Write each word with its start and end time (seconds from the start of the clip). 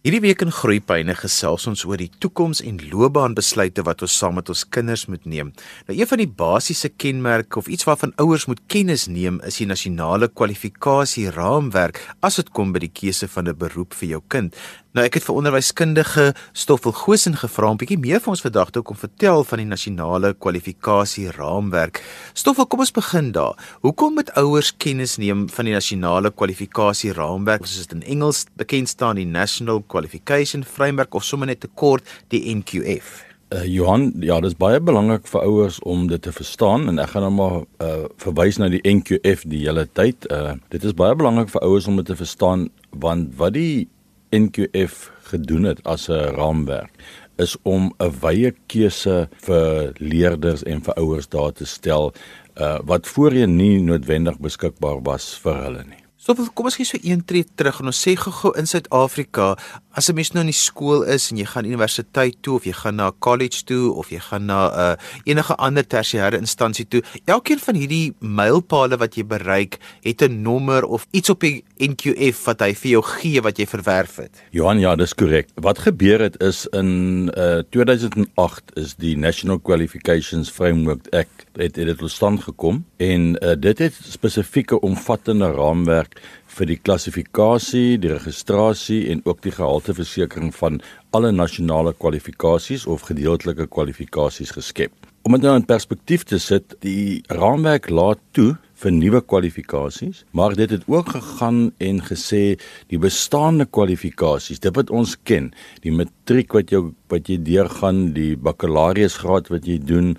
Hierdie 0.00 0.22
week 0.24 0.40
in 0.40 0.48
Groepyne 0.48 1.12
gesels 1.12 1.66
ons 1.68 1.82
oor 1.84 2.00
die 2.00 2.08
toekoms 2.24 2.62
en 2.64 2.78
loopbaanbesluite 2.88 3.82
wat 3.84 4.00
ons 4.06 4.14
saam 4.16 4.38
met 4.38 4.48
ons 4.48 4.62
kinders 4.72 5.02
moet 5.12 5.26
neem. 5.28 5.50
Nou 5.90 5.96
een 5.98 6.08
van 6.08 6.22
die 6.22 6.30
basiese 6.38 6.88
kenmerke 6.88 7.60
of 7.60 7.68
iets 7.68 7.84
waarvan 7.84 8.14
ouers 8.24 8.46
moet 8.48 8.62
kennis 8.72 9.04
neem 9.12 9.42
is 9.44 9.58
die 9.60 9.68
nasionale 9.68 10.30
kwalifikasie 10.32 11.26
raamwerk 11.36 12.00
as 12.24 12.40
dit 12.40 12.48
kom 12.56 12.72
by 12.72 12.80
die 12.86 12.94
keuse 13.02 13.28
van 13.28 13.52
'n 13.52 13.60
beroep 13.60 13.92
vir 13.92 14.08
jou 14.16 14.22
kind. 14.32 14.56
Nou 14.90 15.04
ek 15.06 15.20
het 15.20 15.22
vir 15.22 15.36
onderwyskundige 15.38 16.22
Stoffel 16.50 16.90
Gosen 16.98 17.36
gevra 17.38 17.68
om 17.70 17.76
bietjie 17.78 17.98
meer 18.02 18.18
vir 18.18 18.32
ons 18.32 18.40
vandag 18.42 18.72
te 18.74 18.80
kom 18.82 18.96
vertel 18.98 19.44
van 19.46 19.60
die 19.62 19.66
nasionale 19.70 20.32
kwalifikasie 20.34 21.28
raamwerk. 21.36 22.00
Stoffel, 22.34 22.66
kom 22.66 22.82
ons 22.82 22.90
begin 22.96 23.28
daar. 23.36 23.54
Hoekom 23.86 24.16
moet 24.18 24.32
ouers 24.40 24.72
kennis 24.82 25.14
neem 25.22 25.44
van 25.54 25.68
die 25.70 25.76
nasionale 25.76 26.32
kwalifikasie 26.34 27.12
raamwerk, 27.14 27.68
soos 27.70 27.86
dit 27.86 28.00
in 28.00 28.02
Engels 28.16 28.48
bekend 28.58 28.90
staan, 28.90 29.20
die 29.22 29.28
National 29.30 29.78
Qualification 29.86 30.66
Framework 30.66 31.14
of 31.14 31.22
sommer 31.22 31.52
net 31.52 31.62
te 31.62 31.70
kort 31.70 32.10
die 32.34 32.42
NQF? 32.50 33.12
Uh, 33.54 33.62
Johan, 33.70 34.10
ja, 34.26 34.40
dit 34.42 34.50
is 34.50 34.58
baie 34.58 34.82
belangrik 34.82 35.30
vir 35.30 35.46
ouers 35.46 35.78
om 35.86 36.08
dit 36.10 36.22
te 36.22 36.34
verstaan 36.34 36.90
en 36.90 36.98
ek 36.98 37.14
gaan 37.14 37.28
nou 37.28 37.32
maar 37.38 37.56
uh, 37.62 38.10
verwys 38.26 38.58
na 38.58 38.66
die 38.74 38.82
NQF 38.82 39.46
die 39.54 39.62
hele 39.68 39.86
tyd. 39.86 40.26
Uh, 40.34 40.58
dit 40.74 40.82
is 40.82 40.98
baie 40.98 41.14
belangrik 41.14 41.54
vir 41.54 41.62
ouers 41.70 41.86
om 41.86 42.02
dit 42.02 42.10
te 42.10 42.18
verstaan 42.18 42.66
want 42.90 43.38
wat 43.38 43.54
die 43.54 43.86
NQF 44.32 45.10
gedoen 45.30 45.64
het 45.64 45.80
as 45.84 46.08
'n 46.08 46.34
raamwerk 46.36 46.92
is 47.36 47.56
om 47.62 47.92
'n 47.98 48.12
wye 48.20 48.54
keuse 48.66 49.28
vir 49.46 49.92
leerders 49.98 50.62
en 50.62 50.82
vir 50.82 50.94
ouers 50.94 51.28
daar 51.28 51.52
te 51.52 51.66
stel 51.66 52.12
uh, 52.60 52.78
wat 52.84 53.06
voorheen 53.06 53.56
nie 53.56 53.80
noodwendig 53.80 54.38
beskikbaar 54.38 55.02
was 55.02 55.38
vir 55.42 55.56
hulle 55.64 55.84
nie. 55.84 55.99
So 56.30 56.46
kom 56.54 56.68
ons 56.68 56.76
gee 56.78 56.86
so 56.86 56.98
een 57.02 57.24
tree 57.26 57.42
terug 57.58 57.80
en 57.82 57.90
ons 57.90 58.00
sê 58.04 58.12
gou-gou 58.14 58.52
in 58.60 58.68
Suid-Afrika, 58.70 59.56
as 59.98 60.08
'n 60.08 60.14
mens 60.14 60.30
nou 60.30 60.42
in 60.44 60.52
die 60.52 60.54
skool 60.54 61.02
is 61.02 61.30
en 61.30 61.38
jy 61.38 61.44
gaan 61.44 61.64
universiteit 61.66 62.36
toe 62.42 62.54
of 62.54 62.64
jy 62.64 62.72
gaan 62.72 62.96
na 62.96 63.10
college 63.18 63.64
toe 63.64 63.92
of 63.92 64.10
jy 64.10 64.20
gaan 64.20 64.46
na 64.46 64.60
'n 64.68 64.78
uh, 64.78 64.96
enige 65.24 65.54
ander 65.56 65.82
tersiêre 65.82 66.38
instansie 66.38 66.86
toe, 66.86 67.02
elkeen 67.26 67.58
van 67.58 67.74
hierdie 67.74 68.14
mylpale 68.20 68.96
wat 68.96 69.16
jy 69.16 69.24
bereik, 69.24 69.78
het 70.02 70.22
'n 70.22 70.42
nommer 70.42 70.84
of 70.84 71.06
iets 71.10 71.30
op 71.30 71.40
die 71.40 71.64
NQF 71.78 72.44
wat 72.44 72.60
hy 72.60 72.74
vir 72.74 72.90
jou 72.90 73.02
gee 73.02 73.40
wat 73.40 73.58
jy 73.58 73.66
verwerf 73.66 74.16
het. 74.16 74.42
Johan, 74.52 74.78
ja, 74.78 74.94
dis 74.96 75.14
korrek. 75.14 75.48
Wat 75.56 75.78
gebeur 75.78 76.20
het 76.20 76.40
is 76.40 76.66
in 76.72 77.32
uh, 77.36 77.62
2008 77.70 78.76
is 78.76 78.94
die 78.94 79.16
National 79.16 79.58
Qualifications 79.58 80.50
Framework 80.50 81.08
Act 81.12 81.46
het 81.54 81.74
dit 81.74 81.98
tot 81.98 82.10
stand 82.10 82.40
gekom 82.42 82.84
en 82.96 83.36
uh, 83.42 83.52
dit 83.58 83.78
het 83.78 83.94
spesifieke 84.02 84.80
omvattende 84.80 85.50
raamwerk 85.50 86.19
vir 86.56 86.70
die 86.70 86.78
klassifikasie, 86.78 87.98
die 88.02 88.12
registrasie 88.12 89.02
en 89.12 89.22
ook 89.24 89.42
die 89.46 89.54
gehalteversekering 89.54 90.54
van 90.56 90.80
alle 91.16 91.32
nasionale 91.32 91.92
kwalifikasies 91.92 92.86
of 92.86 93.06
gedeeltelike 93.10 93.66
kwalifikasies 93.70 94.54
geskep. 94.56 94.92
Om 95.22 95.36
dit 95.36 95.44
nou 95.44 95.52
in 95.58 95.66
perspektief 95.68 96.22
te 96.24 96.38
sit, 96.40 96.72
die 96.80 97.20
raamwerk 97.28 97.90
laat 97.92 98.20
toe 98.32 98.54
vir 98.80 98.94
nuwe 98.96 99.20
kwalifikasies, 99.20 100.22
maar 100.32 100.54
dit 100.56 100.70
het 100.72 100.86
ook 100.88 101.10
gegaan 101.12 101.58
en 101.84 102.00
gesê 102.06 102.56
die 102.88 103.00
bestaande 103.00 103.66
kwalifikasies, 103.68 104.62
dit 104.64 104.76
wat 104.76 104.88
ons 104.90 105.18
ken, 105.28 105.50
die 105.84 105.92
matriek 105.92 106.56
wat 106.56 106.72
jy 106.72 106.86
wat 107.12 107.28
jy 107.28 107.36
deurgaan, 107.44 108.14
die 108.16 108.32
bakkalaureusgraad 108.40 109.50
wat 109.52 109.68
jy 109.68 109.76
doen, 109.82 110.14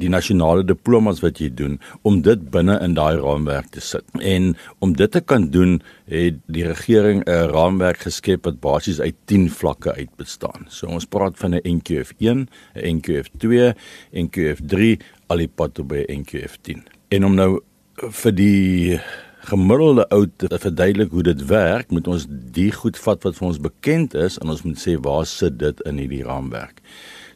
die 0.00 0.08
nasionale 0.08 0.64
diplomas 0.66 1.20
wat 1.22 1.40
jy 1.42 1.50
doen 1.54 1.78
om 2.02 2.20
dit 2.22 2.50
binne 2.54 2.76
in 2.82 2.96
daai 2.98 3.16
raamwerk 3.20 3.70
te 3.74 3.80
sit. 3.80 4.04
En 4.20 4.54
om 4.84 4.94
dit 4.96 5.10
te 5.10 5.20
kan 5.20 5.48
doen, 5.54 5.80
het 6.10 6.40
die 6.46 6.66
regering 6.66 7.24
'n 7.26 7.50
raamwerk 7.52 8.00
geskep 8.06 8.44
wat 8.44 8.60
basies 8.60 9.00
uit 9.00 9.14
10 9.24 9.50
vlakke 9.50 9.94
uit 9.94 10.10
bestaan. 10.16 10.66
So 10.68 10.86
ons 10.86 11.06
praat 11.06 11.38
van 11.38 11.54
'n 11.54 11.62
NQF1, 11.64 12.48
'n 12.74 12.96
NQF2, 12.96 13.74
NQF3, 14.12 15.00
al 15.26 15.36
die 15.36 15.48
pad 15.48 15.74
tot 15.74 15.88
by 15.88 16.04
NQF10. 16.08 16.82
En 17.08 17.24
om 17.24 17.34
nou 17.34 17.60
vir 17.96 18.34
die 18.34 19.00
gemiddelde 19.44 20.06
ou 20.14 20.24
te 20.36 20.58
verduidelik 20.58 21.10
hoe 21.10 21.22
dit 21.22 21.46
werk, 21.46 21.90
moet 21.90 22.08
ons 22.08 22.26
die 22.28 22.70
goed 22.72 22.98
vat 22.98 23.22
wat 23.26 23.36
vir 23.36 23.48
ons 23.50 23.60
bekend 23.60 24.14
is 24.14 24.38
en 24.40 24.52
ons 24.54 24.62
moet 24.64 24.80
sê 24.80 24.96
waar 25.00 25.26
sit 25.28 25.58
dit 25.60 25.80
in 25.88 26.00
hierdie 26.00 26.24
raamwerk. 26.24 26.80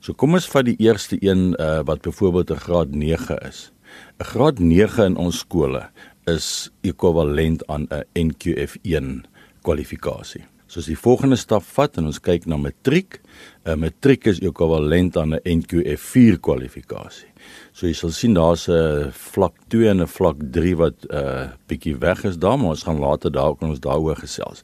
So 0.01 0.15
kom 0.15 0.35
ons 0.39 0.47
vat 0.53 0.67
die 0.69 0.77
eerste 0.79 1.19
een 1.21 1.55
uh, 1.59 1.81
wat 1.87 2.03
byvoorbeeld 2.03 2.51
'n 2.51 2.65
graad 2.67 2.91
9 2.91 3.39
is. 3.49 3.73
'n 4.19 4.25
Graad 4.25 4.59
9 4.59 5.05
in 5.05 5.17
ons 5.17 5.39
skole 5.39 5.91
is 6.27 6.71
ekwivalent 6.83 7.67
aan 7.67 7.89
'n 7.91 8.05
NQF1 8.15 9.25
kwalifikasie. 9.63 10.45
So 10.69 10.81
as 10.81 10.87
die 10.87 10.99
volgende 11.01 11.37
stap 11.37 11.65
vat 11.65 11.97
en 11.97 12.11
ons 12.11 12.21
kyk 12.21 12.47
na 12.47 12.57
matriek, 12.57 13.21
'n 13.65 13.79
matriek 13.79 14.27
is 14.27 14.41
ekwivalent 14.41 15.17
aan 15.17 15.35
'n 15.35 15.41
NQF4 15.45 16.39
kwalifikasie. 16.41 17.29
So 17.73 17.87
jy 17.87 17.95
sal 17.95 18.11
sien 18.11 18.35
daar's 18.35 18.69
'n 18.69 19.11
vlak 19.11 19.55
2 19.69 19.89
en 19.89 20.01
'n 20.03 20.07
vlak 20.07 20.37
3 20.53 20.77
wat 20.77 20.95
'n 21.09 21.17
uh, 21.17 21.49
bietjie 21.67 21.97
weg 21.99 22.25
is 22.25 22.37
daar, 22.37 22.59
maar 22.59 22.77
ons 22.77 22.83
gaan 22.83 22.99
later 22.99 23.31
daaroor 23.33 23.69
ons 23.69 23.81
daaroor 23.81 24.17
gesels. 24.17 24.63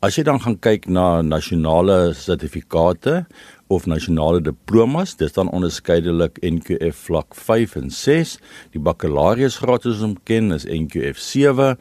As 0.00 0.14
jy 0.14 0.22
dan 0.22 0.40
gaan 0.40 0.58
kyk 0.58 0.86
na 0.86 1.22
nasionale 1.22 2.14
sertifikate 2.14 3.26
of 3.68 3.86
nasionale 3.86 4.40
diplomas, 4.40 5.14
dis 5.16 5.32
dan 5.36 5.50
onderskeidelik 5.54 6.38
NQF 6.42 7.06
vlak 7.08 7.34
5 7.36 7.76
en 7.80 7.90
6. 7.90 8.36
Die 8.74 8.82
bakkalaureusgraad 8.82 9.86
soos 9.86 10.04
ons 10.04 10.20
ken 10.28 10.52
is 10.56 10.66
NQF 10.68 11.20
7, 11.20 11.74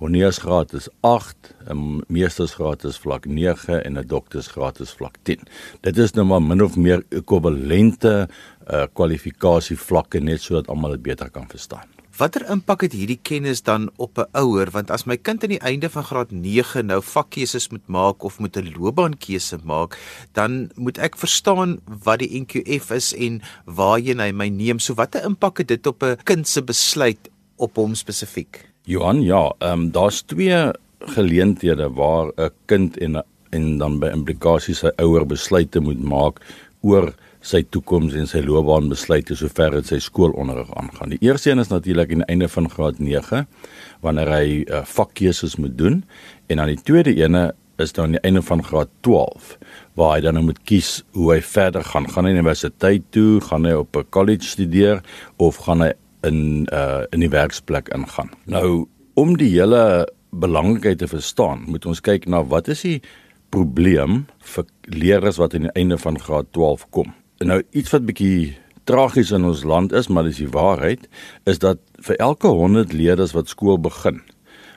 honeursgraad 0.00 0.72
is 0.78 0.88
8, 1.04 1.54
'n 1.68 2.00
meestersgraad 2.08 2.84
is 2.84 2.98
vlak 2.98 3.26
9 3.26 3.84
en 3.84 3.98
'n 3.98 4.06
doktorsgraad 4.06 4.80
is 4.80 4.92
vlak 4.92 5.16
10. 5.22 5.40
Dit 5.80 5.98
is 5.98 6.12
nou 6.12 6.26
maar 6.26 6.42
min 6.42 6.62
of 6.62 6.76
meer 6.76 7.04
ekwivalente 7.08 8.28
uh, 8.70 8.84
kwalifikasie 8.92 9.76
vlakke 9.76 10.20
net 10.20 10.40
sodat 10.40 10.68
almal 10.68 10.90
dit 10.90 11.02
beter 11.02 11.30
kan 11.30 11.48
verstaan. 11.48 11.99
Watter 12.20 12.42
impak 12.52 12.82
het 12.84 12.92
hierdie 12.92 13.16
kennis 13.24 13.62
dan 13.64 13.86
op 13.96 14.18
'n 14.20 14.28
ouer 14.36 14.68
want 14.70 14.90
as 14.90 15.06
my 15.08 15.16
kind 15.16 15.42
aan 15.42 15.54
die 15.56 15.64
einde 15.64 15.88
van 15.88 16.04
graad 16.04 16.30
9 16.30 16.86
nou 16.86 17.00
vakkeuses 17.02 17.70
moet 17.72 17.86
maak 17.88 18.22
of 18.22 18.38
moet 18.38 18.56
'n 18.56 18.74
loopbaankeuse 18.76 19.58
maak, 19.64 19.96
dan 20.32 20.70
moet 20.76 20.98
ek 20.98 21.16
verstaan 21.16 21.80
wat 22.04 22.18
die 22.18 22.40
NQF 22.40 22.90
is 22.90 23.14
en 23.14 23.40
waarheen 23.64 24.20
hy 24.20 24.32
my 24.32 24.48
neem. 24.48 24.78
So 24.78 24.94
watter 24.94 25.24
impak 25.24 25.58
het 25.58 25.68
dit 25.68 25.86
op 25.86 26.02
'n 26.02 26.16
kind 26.24 26.48
se 26.48 26.62
besluit 26.62 27.30
op 27.56 27.76
hom 27.76 27.94
spesifiek? 27.94 28.68
Johan, 28.84 29.22
ja, 29.22 29.54
ehm 29.58 29.72
um, 29.72 29.90
daar's 29.90 30.20
twee 30.22 30.72
geleenthede 30.98 31.90
waar 31.90 32.32
'n 32.36 32.50
kind 32.66 32.98
en 32.98 33.24
en 33.50 33.78
dan 33.78 33.98
by 33.98 34.06
implikasies 34.06 34.78
sy 34.78 34.90
ouer 34.96 35.26
besluite 35.26 35.80
moet 35.80 36.02
maak 36.02 36.40
oor 36.82 37.14
sy 37.40 37.62
toekoms 37.72 38.14
en 38.18 38.28
sy 38.28 38.42
loopbaan 38.44 38.90
besluite 38.92 39.36
sover 39.38 39.78
dit 39.78 39.88
sy 39.88 39.98
skoolonderrig 40.04 40.68
aangaan. 40.76 41.14
Die 41.14 41.20
eerste 41.24 41.50
een 41.50 41.62
is 41.62 41.72
natuurlik 41.72 42.12
aan 42.12 42.24
die 42.24 42.32
einde 42.32 42.48
van 42.52 42.68
graad 42.70 43.00
9 43.00 43.46
wanneer 44.04 44.32
hy 44.32 44.44
uh, 44.60 44.82
vakkeuses 44.84 45.56
moet 45.56 45.76
doen 45.78 46.02
en 46.52 46.60
dan 46.60 46.68
die 46.68 46.82
tweede 46.84 47.14
ene 47.16 47.50
is 47.80 47.94
dan 47.96 48.10
aan 48.10 48.18
die 48.18 48.24
einde 48.28 48.42
van 48.44 48.62
graad 48.64 48.92
12 49.06 49.54
waar 49.96 50.14
hy 50.16 50.24
dan 50.24 50.36
nou 50.36 50.44
moet 50.50 50.60
kies 50.68 51.00
hoe 51.16 51.30
hy 51.32 51.40
verder 51.40 51.84
gaan. 51.84 52.08
Gaan 52.12 52.28
hy 52.28 52.34
universiteit 52.36 53.06
toe, 53.14 53.40
gaan 53.40 53.64
hy 53.64 53.72
op 53.80 53.96
'n 53.96 54.10
college 54.12 54.44
studeer 54.44 55.00
of 55.38 55.56
gaan 55.64 55.80
hy 55.80 55.92
in 56.28 56.68
uh 56.72 57.08
in 57.10 57.20
die 57.20 57.32
werksplek 57.32 57.88
ingaan. 57.88 58.30
Nou 58.44 58.86
om 59.14 59.36
die 59.36 59.48
hele 59.48 60.08
belangrikheid 60.30 60.98
te 60.98 61.08
verstaan, 61.08 61.64
moet 61.66 61.86
ons 61.86 62.00
kyk 62.00 62.28
na 62.28 62.44
wat 62.44 62.68
is 62.68 62.82
die 62.82 63.00
probleem 63.50 64.26
vir 64.38 64.64
leerders 64.82 65.36
wat 65.36 65.54
aan 65.54 65.66
die 65.66 65.74
einde 65.74 65.98
van 65.98 66.20
graad 66.20 66.52
12 66.52 66.86
kom 66.90 67.14
nou 67.48 67.62
iets 67.72 67.92
wat 67.94 68.04
bietjie 68.08 68.56
tragies 68.88 69.30
in 69.32 69.46
ons 69.48 69.62
land 69.64 69.94
is, 69.96 70.08
maar 70.08 70.26
dis 70.26 70.42
die 70.42 70.50
waarheid, 70.50 71.06
is 71.48 71.60
dat 71.62 71.80
vir 72.04 72.18
elke 72.20 72.50
100 72.52 72.92
leerders 72.96 73.32
wat 73.36 73.48
skool 73.52 73.78
begin, 73.80 74.20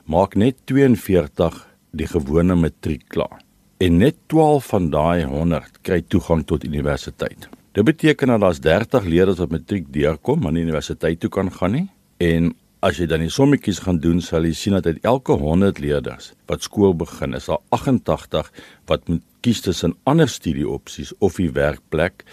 maak 0.05 0.37
net 0.39 0.59
42 0.69 1.57
die 1.97 2.07
gewone 2.07 2.55
matriek 2.59 3.03
klaar. 3.13 3.41
En 3.83 3.97
net 3.99 4.15
12 4.31 4.69
van 4.71 4.89
daai 4.93 5.25
100 5.27 5.81
kry 5.83 5.99
toegang 6.07 6.45
tot 6.47 6.63
universiteit. 6.63 7.49
Dit 7.73 7.85
beteken 7.85 8.31
dat 8.31 8.43
daar's 8.43 8.61
30 8.61 9.07
leerders 9.09 9.41
wat 9.41 9.51
matriek 9.51 9.87
deurkom, 9.91 10.43
maar 10.43 10.53
nie 10.53 10.63
universiteit 10.63 11.19
toe 11.19 11.29
kan 11.33 11.51
gaan 11.51 11.73
nie. 11.73 11.87
En 12.21 12.53
as 12.83 12.99
jy 12.99 13.05
dan 13.07 13.23
die 13.23 13.31
sommetjies 13.31 13.79
gaan 13.85 14.01
doen, 14.03 14.19
sal 14.21 14.43
jy 14.43 14.53
sien 14.57 14.75
dat 14.75 14.87
uit 14.89 15.05
elke 15.07 15.37
100 15.39 15.79
leerders 15.79 16.33
wat 16.51 16.65
skool 16.65 16.91
begin, 16.99 17.35
is 17.37 17.47
daar 17.47 17.61
88 17.71 18.49
wat 18.91 19.07
moet 19.07 19.23
kies 19.43 19.61
tussen 19.63 19.95
ander 20.07 20.27
studieopsies 20.31 21.13
of 21.23 21.39
die 21.39 21.51
werkplek 21.55 22.25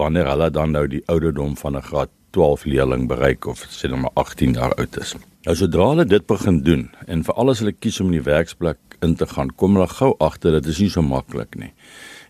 wanneer 0.00 0.28
hulle 0.28 0.50
dan 0.52 0.76
nou 0.76 0.84
die 0.88 1.02
ouderdom 1.12 1.56
van 1.60 1.76
'n 1.76 1.88
graad 1.88 2.10
12 2.36 2.64
leerling 2.64 3.08
bereik 3.08 3.46
of 3.46 3.64
sê 3.70 3.88
nou 3.88 4.00
maar 4.00 4.14
18 4.14 4.52
jaar 4.52 4.74
oud 4.74 4.96
is. 5.00 5.14
Nou 5.44 5.56
sodra 5.56 5.88
hulle 5.88 6.04
dit 6.04 6.26
begin 6.26 6.62
doen 6.62 6.90
en 7.06 7.24
veral 7.24 7.50
as 7.50 7.60
hulle 7.62 7.72
kies 7.72 8.00
om 8.00 8.06
in 8.06 8.18
die 8.18 8.30
werksplek 8.30 8.78
in 9.00 9.14
te 9.14 9.26
gaan, 9.26 9.50
kom 9.56 9.76
hulle 9.76 9.88
gou 9.88 10.14
agter 10.18 10.52
dat 10.52 10.64
dit 10.64 10.78
nie 10.78 10.90
so 10.90 11.02
maklik 11.02 11.54
nie. 11.56 11.72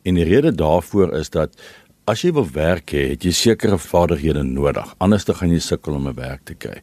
En 0.04 0.14
die 0.14 0.24
rede 0.24 0.52
daarvoor 0.52 1.14
is 1.16 1.30
dat 1.30 1.56
As 2.04 2.20
jy 2.20 2.34
wil 2.36 2.44
werk 2.52 2.92
hê, 2.92 3.06
het 3.14 3.22
jy 3.24 3.30
sekere 3.32 3.78
vaardighede 3.80 4.42
nodig. 4.44 4.90
Anders 5.00 5.24
dan 5.24 5.38
gaan 5.38 5.52
jy 5.54 5.60
sukkel 5.64 5.94
om 5.96 6.08
'n 6.08 6.14
werk 6.18 6.44
te 6.44 6.54
kry. 6.54 6.82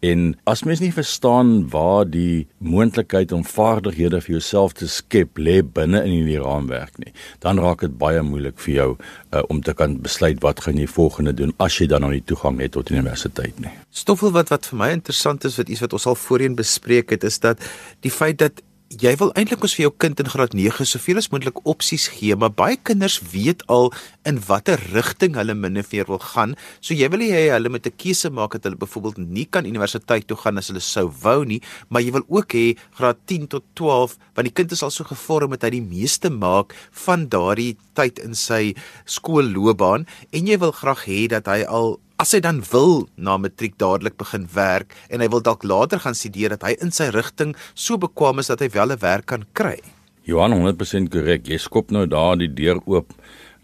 En 0.00 0.34
as 0.46 0.64
mens 0.64 0.80
nie 0.80 0.92
verstaan 0.92 1.68
waar 1.68 2.08
die 2.08 2.46
moontlikheid 2.58 3.32
om 3.32 3.44
vaardighede 3.44 4.20
vir 4.20 4.32
jouself 4.32 4.72
te 4.72 4.88
skep 4.88 5.36
lê 5.36 5.60
binne 5.62 6.00
in 6.04 6.10
hierdie 6.10 6.40
raamwerk 6.40 6.98
nie, 6.98 7.12
dan 7.40 7.58
raak 7.58 7.80
dit 7.80 7.98
baie 7.98 8.22
moeilik 8.22 8.58
vir 8.58 8.74
jou 8.74 8.96
uh, 8.96 9.42
om 9.48 9.60
te 9.60 9.74
kan 9.74 10.00
besluit 10.00 10.40
wat 10.40 10.60
gaan 10.60 10.78
jy 10.78 10.86
volgende 10.86 11.34
doen 11.34 11.52
as 11.58 11.78
jy 11.78 11.86
dan 11.86 12.00
nog 12.00 12.10
nie 12.10 12.24
toegang 12.24 12.58
het 12.60 12.72
tot 12.72 12.90
universiteit 12.90 13.60
nie. 13.60 13.70
Stoffel 13.90 14.32
wat 14.32 14.48
wat 14.48 14.66
vir 14.66 14.78
my 14.78 14.90
interessant 14.90 15.44
is 15.44 15.56
wat 15.56 15.68
iets 15.68 15.80
wat 15.80 15.92
ons 15.92 16.06
al 16.06 16.16
voorheen 16.16 16.56
bespreek 16.56 17.10
het 17.10 17.24
is 17.24 17.38
dat 17.38 17.60
die 18.00 18.10
feit 18.10 18.38
dat 18.38 18.62
jy 19.00 19.12
wil 19.20 19.30
eintlik 19.38 19.62
ons 19.64 19.74
vir 19.76 19.86
jou 19.86 19.92
kind 20.04 20.20
in 20.20 20.28
graad 20.28 20.54
9 20.56 20.84
soveel 20.88 21.20
as 21.20 21.28
moontlik 21.32 21.60
opsies 21.68 22.08
gee, 22.12 22.34
maar 22.36 22.52
baie 22.52 22.76
kinders 22.76 23.18
weet 23.32 23.62
al 23.72 23.90
in 24.28 24.40
watter 24.48 24.80
rigting 24.92 25.36
hulle 25.38 25.54
minneveer 25.56 26.08
wil 26.10 26.20
gaan. 26.22 26.54
So 26.84 26.94
jy 26.94 27.08
wil 27.12 27.24
hê 27.24 27.48
hulle 27.54 27.72
moet 27.72 27.86
'n 27.86 27.96
keuse 27.96 28.30
maak 28.30 28.52
dat 28.52 28.64
hulle 28.64 28.76
byvoorbeeld 28.76 29.18
nie 29.18 29.46
kan 29.46 29.64
universiteit 29.64 30.26
toe 30.26 30.36
gaan 30.36 30.58
as 30.58 30.68
hulle 30.68 30.80
sou 30.80 31.08
wou 31.22 31.44
nie, 31.44 31.62
maar 31.88 32.02
jy 32.02 32.12
wil 32.12 32.26
ook 32.28 32.52
hê 32.52 32.76
graad 32.98 33.18
10 33.26 33.48
tot 33.48 33.64
12, 33.74 34.18
want 34.34 34.46
die 34.46 34.54
kind 34.54 34.72
is 34.72 34.82
al 34.82 34.90
so 34.90 35.04
gevorm 35.04 35.50
dat 35.50 35.62
hy 35.62 35.70
die 35.70 35.88
meeste 35.88 36.30
maak 36.30 36.74
van 37.06 37.28
daardie 37.28 37.76
tyd 37.94 38.18
in 38.18 38.34
sy 38.34 38.74
skoolloopbaan 39.06 40.06
en 40.32 40.46
jy 40.46 40.58
wil 40.58 40.72
graag 40.72 41.04
hê 41.06 41.28
dat 41.28 41.46
hy 41.46 41.64
al 41.64 41.98
as 42.22 42.30
hy 42.36 42.38
dan 42.38 42.60
wil 42.70 43.08
na 43.18 43.34
matriek 43.40 43.74
dadelik 43.82 44.14
begin 44.20 44.44
werk 44.54 44.92
en 45.10 45.22
hy 45.24 45.26
wil 45.32 45.42
dalk 45.42 45.64
later 45.66 45.98
gaan 46.04 46.14
studeer 46.14 46.52
dat 46.54 46.62
hy 46.62 46.76
in 46.84 46.94
sy 46.94 47.08
rigting 47.10 47.56
so 47.74 47.98
bekwam 47.98 48.38
is 48.38 48.50
dat 48.52 48.62
hy 48.62 48.68
wel 48.70 48.94
'n 48.94 49.02
werk 49.02 49.26
kan 49.26 49.42
kry. 49.58 49.78
Johan 50.22 50.54
100% 50.54 51.10
korrek. 51.10 51.48
Jy 51.50 51.58
skop 51.58 51.90
nou 51.90 52.06
daar 52.06 52.38
die 52.38 52.48
deur 52.48 52.78
oop 52.86 53.10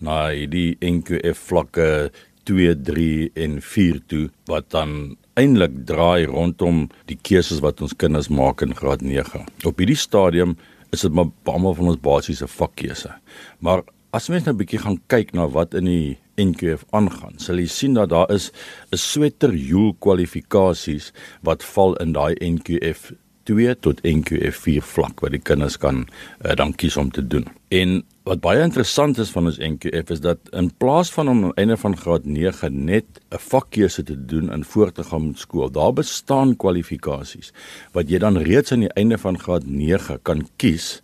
na 0.00 0.34
hierdie 0.34 0.74
NQF 0.82 1.38
vlakke 1.38 2.10
2, 2.50 2.74
3 2.82 3.30
en 3.36 3.62
4 3.62 4.00
toe 4.08 4.30
wat 4.46 4.70
dan 4.70 5.16
eintlik 5.36 5.86
draai 5.86 6.26
rondom 6.26 6.88
die 7.06 7.18
keuses 7.22 7.60
wat 7.62 7.80
ons 7.80 7.94
kinders 7.94 8.28
maak 8.28 8.62
in 8.62 8.74
graad 8.74 9.02
9. 9.02 9.46
Op 9.64 9.78
hierdie 9.78 9.96
stadium 9.96 10.56
is 10.90 11.02
dit 11.06 11.12
maar 11.12 11.30
almal 11.44 11.74
van 11.74 11.94
ons 11.94 12.02
basiese 12.02 12.48
vakkeuse. 12.48 13.14
Maar 13.60 13.84
as 14.10 14.28
mens 14.28 14.44
nou 14.44 14.54
'n 14.54 14.58
bietjie 14.58 14.82
gaan 14.82 14.98
kyk 15.06 15.32
na 15.32 15.46
wat 15.46 15.74
in 15.74 15.84
die 15.84 16.18
NQF 16.38 16.84
aangaan, 16.90 17.38
sal 17.42 17.58
jy 17.58 17.66
sien 17.66 17.94
dat 17.98 18.10
daar 18.10 18.30
is 18.30 18.50
'n 18.92 18.96
sweterjoel 18.96 19.94
kwalifikasies 19.98 21.12
wat 21.42 21.64
val 21.64 21.96
in 21.96 22.12
daai 22.12 22.34
NQF 22.40 23.12
2 23.48 23.74
tot 23.80 24.02
NQF 24.04 24.60
4 24.66 24.84
vlak 24.84 25.22
wat 25.24 25.32
die 25.32 25.40
kinders 25.40 25.78
kan 25.80 26.04
uh, 26.04 26.54
dan 26.58 26.74
kies 26.76 26.96
om 27.00 27.10
te 27.10 27.24
doen. 27.24 27.46
En 27.72 28.02
wat 28.28 28.42
baie 28.44 28.60
interessant 28.64 29.18
is 29.22 29.32
van 29.32 29.48
ons 29.48 29.60
NQF 29.62 30.12
is 30.12 30.20
dat 30.24 30.50
in 30.56 30.68
plaas 30.80 31.10
van 31.14 31.30
om 31.32 31.44
aan 31.48 31.56
einde 31.60 31.78
van 31.80 31.96
graad 31.96 32.28
9 32.28 32.84
net 32.84 33.06
'n 33.30 33.40
vakkeuse 33.40 34.02
te 34.02 34.16
doen 34.26 34.52
in 34.52 34.64
voor 34.64 34.92
te 34.92 35.04
gaan 35.04 35.26
met 35.26 35.38
skool, 35.38 35.70
daar 35.70 35.92
bestaan 35.92 36.56
kwalifikasies 36.56 37.52
wat 37.92 38.10
jy 38.10 38.18
dan 38.18 38.36
reeds 38.36 38.72
aan 38.72 38.84
die 38.84 38.96
einde 38.96 39.18
van 39.18 39.38
graad 39.38 39.66
9 39.66 40.20
kan 40.22 40.48
kies 40.56 41.02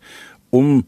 om 0.50 0.84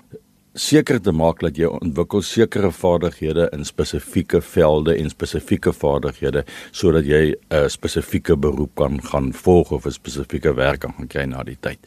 seker 0.57 0.99
te 1.05 1.13
maak 1.13 1.43
dat 1.45 1.59
jy 1.61 1.69
ontwikkel 1.69 2.23
sekere 2.25 2.71
vaardighede 2.73 3.51
in 3.53 3.65
spesifieke 3.69 4.41
velde 4.41 4.95
en 4.97 5.11
spesifieke 5.13 5.73
vaardighede 5.77 6.45
sodat 6.73 7.05
jy 7.05 7.35
'n 7.51 7.69
spesifieke 7.69 8.37
beroep 8.37 8.75
kan 8.75 9.01
gaan 9.03 9.33
volg 9.33 9.71
of 9.71 9.87
'n 9.87 9.93
spesifieke 9.93 10.55
werk 10.55 10.81
kan 10.81 11.09
kry 11.09 11.25
na 11.25 11.43
die 11.43 11.59
tyd. 11.61 11.79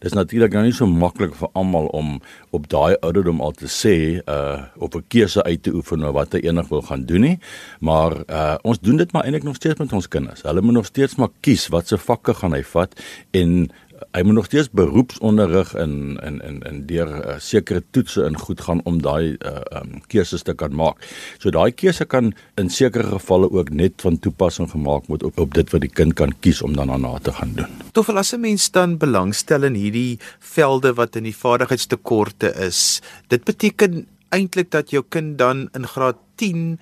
Dis 0.00 0.12
natuurlik 0.12 0.52
nou 0.52 0.64
nie 0.64 0.72
so 0.72 0.86
maklik 0.86 1.34
vir 1.34 1.48
almal 1.54 1.86
om 1.86 2.20
op 2.50 2.68
daai 2.68 2.96
ouderdom 3.00 3.40
al 3.40 3.52
te 3.52 3.66
sê 3.66 4.20
uh 4.26 4.62
op 4.78 4.94
'n 4.94 5.04
keuse 5.08 5.42
uit 5.42 5.62
te 5.62 5.70
oefen 5.70 6.04
oor 6.04 6.12
wat 6.12 6.32
hy 6.32 6.40
enig 6.40 6.68
wil 6.68 6.82
gaan 6.82 7.04
doen 7.04 7.20
nie, 7.20 7.38
maar 7.80 8.12
uh 8.28 8.56
ons 8.62 8.80
doen 8.80 8.96
dit 8.96 9.12
maar 9.12 9.22
eintlik 9.22 9.44
nog 9.44 9.56
steeds 9.56 9.78
met 9.78 9.92
ons 9.92 10.08
kinders. 10.08 10.42
Hulle 10.42 10.60
moet 10.60 10.74
nog 10.74 10.86
steeds 10.86 11.16
maar 11.16 11.30
kies 11.40 11.68
watse 11.68 11.98
vakke 11.98 12.34
gaan 12.34 12.52
hy 12.52 12.62
vat 12.62 13.00
en 13.30 13.70
hy 14.16 14.22
moet 14.24 14.38
nog 14.38 14.46
steeds 14.48 14.70
beroepsonderrig 14.72 15.74
in 15.76 16.16
in 16.24 16.40
in 16.40 16.60
in 16.68 16.78
deur 16.88 17.10
uh, 17.12 17.34
sekere 17.38 17.82
toetse 17.92 18.24
in 18.24 18.38
goed 18.40 18.62
gaan 18.64 18.80
om 18.88 19.02
daai 19.04 19.36
uh, 19.36 19.60
um, 19.76 20.00
keuses 20.08 20.42
te 20.46 20.54
kan 20.56 20.72
maak. 20.72 21.02
So 21.38 21.52
daai 21.52 21.70
keuse 21.76 22.06
kan 22.08 22.32
in 22.56 22.70
sekere 22.72 23.10
gevalle 23.12 23.50
ook 23.52 23.70
net 23.70 24.00
van 24.06 24.18
toepassing 24.18 24.70
gemaak 24.72 25.10
word 25.12 25.26
op 25.28 25.38
op 25.44 25.54
dit 25.54 25.72
wat 25.74 25.84
die 25.84 25.92
kind 25.92 26.16
kan 26.16 26.32
kies 26.40 26.62
om 26.64 26.76
dan 26.76 26.88
daarna 26.94 27.18
te 27.20 27.36
gaan 27.36 27.52
doen. 27.60 27.78
Toffel 27.92 28.18
as 28.18 28.32
'n 28.32 28.40
mens 28.40 28.70
dan 28.70 28.96
belangstel 28.96 29.68
in 29.68 29.74
hierdie 29.74 30.18
velde 30.40 30.94
wat 30.94 31.16
in 31.16 31.28
die 31.28 31.36
vaardigheidstekorte 31.36 32.54
is, 32.66 33.02
dit 33.28 33.44
beteken 33.44 34.06
eintlik 34.30 34.70
dat 34.70 34.90
jou 34.90 35.04
kind 35.08 35.38
dan 35.38 35.68
in 35.74 35.86
graad 35.86 36.16
10 36.36 36.78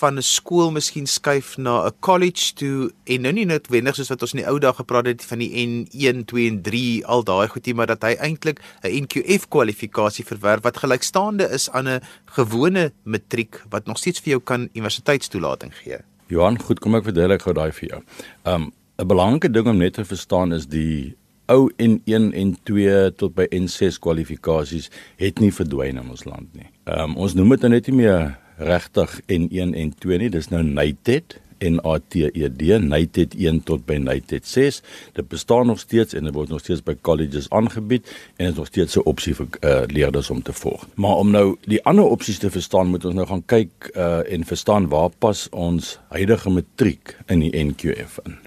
van 0.00 0.18
'n 0.18 0.22
skool 0.22 0.70
miskien 0.70 1.06
skuif 1.06 1.56
na 1.56 1.86
'n 1.86 1.92
college 2.00 2.54
toe 2.54 2.90
en 3.04 3.22
nou 3.22 3.32
nie 3.32 3.46
noodwendig 3.46 3.94
soos 3.94 4.08
wat 4.08 4.22
ons 4.22 4.34
in 4.34 4.42
die 4.42 4.48
ou 4.48 4.58
dae 4.58 4.72
gepraat 4.72 5.06
het 5.06 5.24
van 5.24 5.38
die 5.38 5.52
N1, 5.66 6.24
2 6.24 6.48
en 6.48 6.62
3 6.62 7.06
al 7.06 7.24
daai 7.24 7.48
goedie 7.48 7.74
maar 7.74 7.86
dat 7.86 8.02
hy 8.02 8.16
eintlik 8.20 8.60
'n 8.82 9.02
NQF 9.02 9.48
kwalifikasie 9.48 10.24
verwerf 10.24 10.62
wat 10.62 10.76
gelykstaande 10.76 11.48
is 11.50 11.70
aan 11.70 11.88
'n 11.88 12.00
gewone 12.24 12.92
matriek 13.04 13.62
wat 13.70 13.86
nog 13.86 13.98
steeds 13.98 14.20
vir 14.20 14.30
jou 14.30 14.40
kan 14.40 14.68
universiteitstoelating 14.74 15.72
gee. 15.74 15.98
Johan, 16.28 16.58
goed, 16.58 16.80
kom 16.80 16.94
ek 16.94 17.04
verduidelik 17.04 17.42
gou 17.42 17.54
daai 17.54 17.72
vir 17.72 17.88
jou. 17.88 18.02
Um 18.44 18.72
'n 18.98 19.06
belangrike 19.06 19.50
ding 19.50 19.66
om 19.66 19.76
net 19.76 19.94
te 19.94 20.04
verstaan 20.04 20.52
is 20.52 20.66
die 20.66 21.16
ou 21.48 21.70
N1 21.78 22.32
en 22.34 22.56
2 22.62 23.12
tot 23.14 23.34
by 23.34 23.46
N6 23.54 23.98
kwalifikasies 23.98 24.90
het 25.16 25.38
nie 25.38 25.52
verdwyn 25.52 25.96
in 25.96 26.10
ons 26.10 26.24
land 26.24 26.54
nie. 26.54 26.70
Um 26.84 27.16
ons 27.16 27.34
noem 27.34 27.48
dit 27.48 27.60
nou 27.60 27.70
net 27.70 27.86
nie 27.86 27.96
meer 27.96 28.38
regtig 28.56 29.20
N1 29.26 29.74
en 29.74 29.92
2 29.98 30.18
nie, 30.18 30.30
dis 30.30 30.48
nou 30.48 30.62
NATED 30.62 31.40
en 31.58 31.80
ATED, 31.80 32.80
NATED 32.80 33.34
1 33.34 33.62
tot 33.64 33.84
by 33.88 33.96
NATED 34.00 34.46
6. 34.46 34.82
Dit 35.16 35.28
bestaan 35.28 35.66
nog 35.66 35.80
steeds 35.80 36.14
en 36.14 36.24
dit 36.28 36.34
word 36.34 36.52
nog 36.52 36.60
steeds 36.60 36.82
by 36.84 36.96
colleges 37.00 37.50
aangebied 37.50 38.08
en 38.36 38.50
is 38.50 38.54
nog 38.54 38.66
steeds 38.66 38.96
'n 38.96 39.04
opsie 39.04 39.34
vir 39.34 39.48
uh, 39.60 39.82
leerders 39.86 40.30
om 40.30 40.42
te 40.42 40.52
volg. 40.52 40.86
Maar 40.94 41.16
om 41.16 41.30
nou 41.30 41.56
die 41.64 41.82
ander 41.84 42.04
opsies 42.04 42.38
te 42.38 42.50
verstaan, 42.50 42.86
moet 42.86 43.04
ons 43.04 43.14
nou 43.14 43.26
gaan 43.26 43.44
kyk 43.44 43.90
uh, 43.94 44.32
en 44.32 44.44
verstaan 44.44 44.88
waar 44.88 45.10
pas 45.18 45.48
ons 45.50 45.98
huidige 46.08 46.50
matriek 46.50 47.16
in 47.26 47.38
die 47.38 47.64
NQF 47.64 48.18
in. 48.24 48.38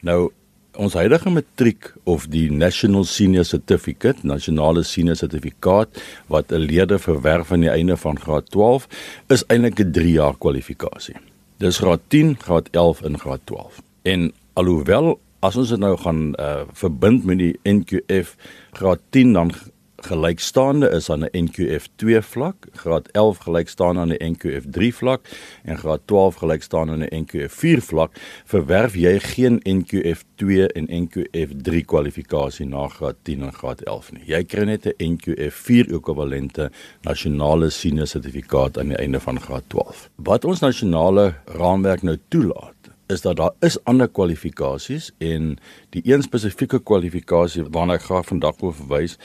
Nou 0.00 0.32
ons 0.80 0.94
huidige 0.96 1.28
matriek 1.28 1.90
of 2.08 2.24
die 2.32 2.46
National 2.48 3.04
Senior 3.04 3.44
Certificate, 3.44 4.24
nasionale 4.24 4.80
senior 4.86 5.18
sertifikaat 5.18 6.00
wat 6.32 6.52
'n 6.52 6.64
leerder 6.64 6.98
verwerf 6.98 7.52
aan 7.52 7.60
die 7.60 7.70
einde 7.70 7.96
van 7.96 8.18
graad 8.18 8.50
12, 8.50 8.88
is 9.28 9.44
eintlik 9.46 9.80
'n 9.80 9.92
3 9.92 10.12
jaar 10.12 10.36
kwalifikasie. 10.38 11.16
Dis 11.58 11.78
graad 11.78 12.00
10, 12.08 12.36
graad 12.40 12.68
11 12.70 13.02
en 13.02 13.18
graad 13.18 13.40
12. 13.44 13.82
En 14.02 14.32
alhoewel 14.52 15.20
as 15.40 15.56
ons 15.56 15.68
dit 15.68 15.78
nou 15.78 15.96
gaan 15.96 16.34
uh, 16.40 16.62
verbind 16.72 17.24
met 17.24 17.38
die 17.38 17.58
NQF 17.62 18.36
graad 18.72 19.00
10 19.10 19.32
dan 19.32 19.52
gelykstaande 20.00 20.88
is 20.88 21.10
aan 21.10 21.24
'n 21.24 21.44
NQF 21.44 21.88
2 21.96 22.22
vlak, 22.22 22.66
graad 22.72 23.08
11 23.12 23.38
gelykstaan 23.38 23.98
aan 23.98 24.08
'n 24.08 24.32
NQF 24.32 24.64
3 24.70 24.94
vlak 24.94 25.28
en 25.64 25.78
graad 25.78 26.00
12 26.04 26.34
gelykstaan 26.34 26.90
aan 26.90 27.02
'n 27.04 27.14
NQF 27.22 27.52
4 27.52 27.82
vlak, 27.82 28.10
verwerf 28.44 28.94
jy 28.94 29.18
geen 29.18 29.60
NQF 29.62 30.24
2 30.34 30.66
en 30.66 30.86
NQF 31.02 31.50
3 31.62 31.84
kwalifikasie 31.84 32.66
na 32.66 32.88
graad 32.88 33.16
10 33.22 33.42
en 33.42 33.52
graad 33.52 33.80
11 33.82 34.12
nie. 34.12 34.22
Jy 34.26 34.44
kry 34.44 34.64
net 34.64 34.86
'n 34.86 35.12
NQF 35.12 35.54
4 35.54 35.94
ekwivalente 35.94 36.70
nasionale 37.02 37.70
senior 37.70 38.06
sertifikaat 38.06 38.78
aan 38.78 38.88
die 38.88 38.96
einde 38.96 39.20
van 39.20 39.40
graad 39.40 39.64
12. 39.66 40.10
Wat 40.16 40.44
ons 40.44 40.60
nasionale 40.60 41.34
raamwerk 41.44 42.02
nou 42.02 42.16
toelaat 42.28 42.79
is 43.10 43.20
dat 43.20 43.36
daar 43.36 43.54
is 43.60 43.78
ander 43.84 44.08
kwalifikasies 44.08 45.10
en 45.18 45.56
die 45.94 46.02
een 46.04 46.22
spesifieke 46.22 46.80
kwalifikasie 46.82 47.64
waarna 47.70 47.98
ek 47.98 48.06
graag 48.08 48.28
vandag 48.30 48.60
wil 48.62 48.76
verwys 48.82 49.18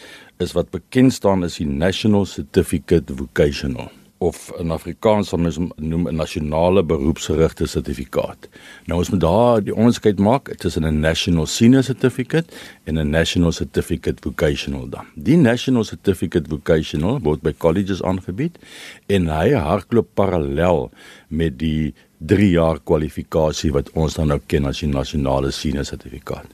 is 0.43 0.55
wat 0.57 0.73
bekend 0.73 1.13
staan 1.13 1.45
as 1.47 1.59
die 1.61 1.69
National 1.69 2.25
Certificate 2.25 3.15
Vocational 3.21 3.91
of 4.17 4.51
in 4.59 4.71
Afrikaans 4.71 5.29
sal 5.29 5.39
mens 5.43 5.57
noem 5.75 6.07
'n 6.07 6.15
nasionale 6.15 6.83
beroepsgerigte 6.83 7.67
sertifikaat. 7.67 8.47
Nou 8.85 8.99
ons 8.99 9.09
moet 9.09 9.19
daar 9.19 9.63
die 9.63 9.75
onderskeid 9.75 10.19
maak 10.19 10.53
tussen 10.55 10.85
'n 10.85 10.99
National 10.99 11.45
Senior 11.45 11.83
Certificate 11.83 12.53
en 12.83 12.97
'n 12.97 13.09
National 13.09 13.51
Certificate 13.51 14.21
Vocational 14.21 14.89
dan. 14.89 15.05
Die 15.15 15.37
National 15.37 15.83
Certificate 15.83 16.49
Vocational 16.49 17.19
word 17.19 17.41
by 17.41 17.53
colleges 17.57 18.03
aangebied 18.03 18.57
en 19.07 19.27
hy 19.27 19.51
hardloop 19.51 20.07
parallel 20.13 20.91
met 21.27 21.59
die 21.59 21.93
3 22.27 22.49
jaar 22.49 22.79
kwalifikasie 22.83 23.71
wat 23.75 23.91
ons 23.93 24.15
dan 24.17 24.31
nou 24.33 24.39
ken 24.47 24.65
as 24.65 24.79
die 24.83 24.89
nasionale 24.89 25.51
senior 25.51 25.85
sertifikaat. 25.85 26.47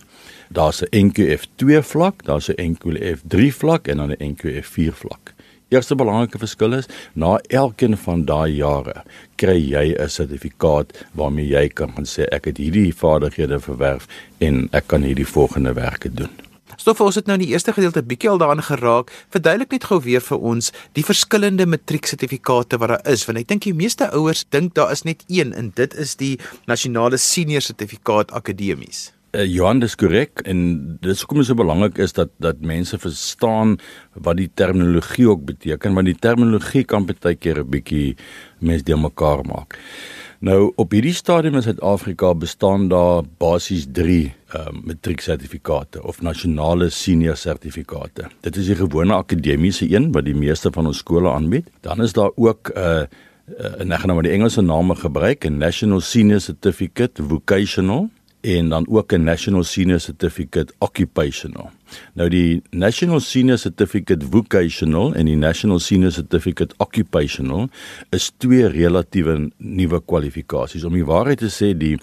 Daar's 0.50 0.82
'n 0.84 1.08
NQF 1.08 1.48
2 1.56 1.82
vlak, 1.82 2.24
daar's 2.26 2.50
'n 2.50 2.60
NQF 2.72 3.22
3 3.28 3.54
vlak 3.54 3.88
en 3.88 3.98
dan 3.98 4.12
'n 4.12 4.34
NQF 4.34 4.68
4 4.68 4.94
vlak. 4.94 5.34
Eerste 5.72 5.96
belangrike 5.96 6.38
verskil 6.38 6.74
is 6.74 6.88
na 7.14 7.40
elkeen 7.48 7.98
van 7.98 8.26
daai 8.26 8.56
jare 8.56 9.04
kry 9.36 9.56
jy 9.56 9.96
'n 9.96 10.10
sertifikaat 10.10 11.06
waarmee 11.16 11.48
jy 11.48 11.70
kan 11.70 11.94
gaan 11.96 12.06
sê 12.06 12.28
ek 12.28 12.46
het 12.46 12.58
hierdie 12.58 12.92
vaardighede 12.94 13.60
verwerf 13.60 14.08
en 14.40 14.68
ek 14.72 14.88
kan 14.88 15.04
hierdie 15.04 15.28
volgende 15.28 15.74
werke 15.74 16.10
doen. 16.14 16.41
Stof 16.78 17.02
ons 17.02 17.16
het 17.16 17.28
nou 17.28 17.38
in 17.40 17.46
die 17.46 17.52
eerste 17.54 17.74
gedeelte 17.74 18.04
bietjie 18.04 18.30
al 18.30 18.42
daaraan 18.42 18.64
geraak. 18.64 19.12
Verduidelik 19.34 19.72
net 19.72 19.88
gou 19.90 20.00
weer 20.02 20.22
vir 20.22 20.38
ons 20.38 20.72
die 20.98 21.06
verskillende 21.06 21.66
matrieksertifikate 21.66 22.80
wat 22.82 22.96
daar 22.96 23.08
is, 23.14 23.26
want 23.28 23.42
ek 23.42 23.50
dink 23.52 23.66
die 23.68 23.76
meeste 23.76 24.10
ouers 24.16 24.46
dink 24.50 24.76
daar 24.76 24.92
is 24.92 25.04
net 25.08 25.24
een 25.28 25.54
en 25.54 25.72
dit 25.76 25.96
is 25.96 26.16
die 26.16 26.38
nasionale 26.68 27.18
senior 27.18 27.62
sertifikaat 27.62 28.32
akademies. 28.32 29.12
Uh, 29.32 29.46
Johan 29.48 29.80
dis 29.80 29.94
korrek 29.96 30.42
en 30.44 30.64
dis 31.00 31.22
hoekom 31.24 31.40
dit 31.40 31.48
so 31.48 31.56
belangrik 31.56 32.02
is 32.04 32.12
dat 32.18 32.34
dat 32.44 32.60
mense 32.68 32.98
verstaan 33.00 33.78
wat 34.20 34.36
die 34.42 34.50
terminologie 34.60 35.30
ook 35.32 35.46
beteken 35.54 35.96
want 35.96 36.10
die 36.10 36.18
terminologie 36.20 36.84
kan 36.84 37.08
baie 37.08 37.36
keer 37.36 37.64
'n 37.64 37.70
bietjie 37.70 38.18
mense 38.60 38.84
de 38.84 38.98
mekaar 38.98 39.46
maak. 39.48 39.80
Nou 40.42 40.72
op 40.82 40.94
hierdie 40.96 41.14
stadium 41.14 41.60
in 41.60 41.62
Suid-Afrika 41.62 42.32
bestaan 42.34 42.88
daar 42.90 43.22
basies 43.38 43.84
3 43.94 44.34
ehm 44.52 44.76
uh, 44.76 44.84
matrieksertifikate 44.90 46.02
of 46.04 46.22
nasionale 46.22 46.90
senior 46.90 47.36
sertifikate. 47.38 48.26
Dit 48.42 48.58
is 48.58 48.66
die 48.66 48.76
gewone 48.76 49.14
akademiese 49.14 49.86
een 49.94 50.10
wat 50.12 50.26
die 50.26 50.34
meeste 50.36 50.72
van 50.74 50.90
ons 50.90 50.98
skole 50.98 51.30
aanbied. 51.30 51.70
Dan 51.86 52.02
is 52.02 52.14
daar 52.18 52.32
ook 52.36 52.72
'n 52.74 52.80
uh, 52.80 53.06
en 53.82 53.92
ek 53.92 54.00
gaan 54.00 54.08
nou 54.08 54.14
maar 54.14 54.30
die 54.30 54.34
Engelse 54.34 54.62
name 54.62 54.96
gebruik, 54.96 55.46
'n 55.46 55.58
National 55.58 56.00
Senior 56.00 56.40
Certificate 56.40 57.24
Vocational 57.24 58.10
en 58.42 58.70
dan 58.70 58.86
ook 58.90 59.14
'n 59.14 59.24
National 59.24 59.64
Senior 59.64 60.00
Certificate 60.00 60.74
Occupational. 60.78 61.70
Nou 62.14 62.30
die 62.30 62.62
National 62.72 63.22
Senior 63.22 63.58
Certificate 63.58 64.26
Vocational 64.32 65.16
en 65.16 65.26
die 65.26 65.38
National 65.40 65.80
Senior 65.80 66.12
Certificate 66.12 66.76
Occupational 66.78 67.70
is 68.10 68.32
twee 68.38 68.68
relatiewe 68.68 69.38
nuwe 69.58 70.02
kwalifikasies. 70.02 70.84
Om 70.88 70.98
die 71.00 71.06
waarheid 71.08 71.42
te 71.44 71.52
sê, 71.52 71.72
die 71.78 71.98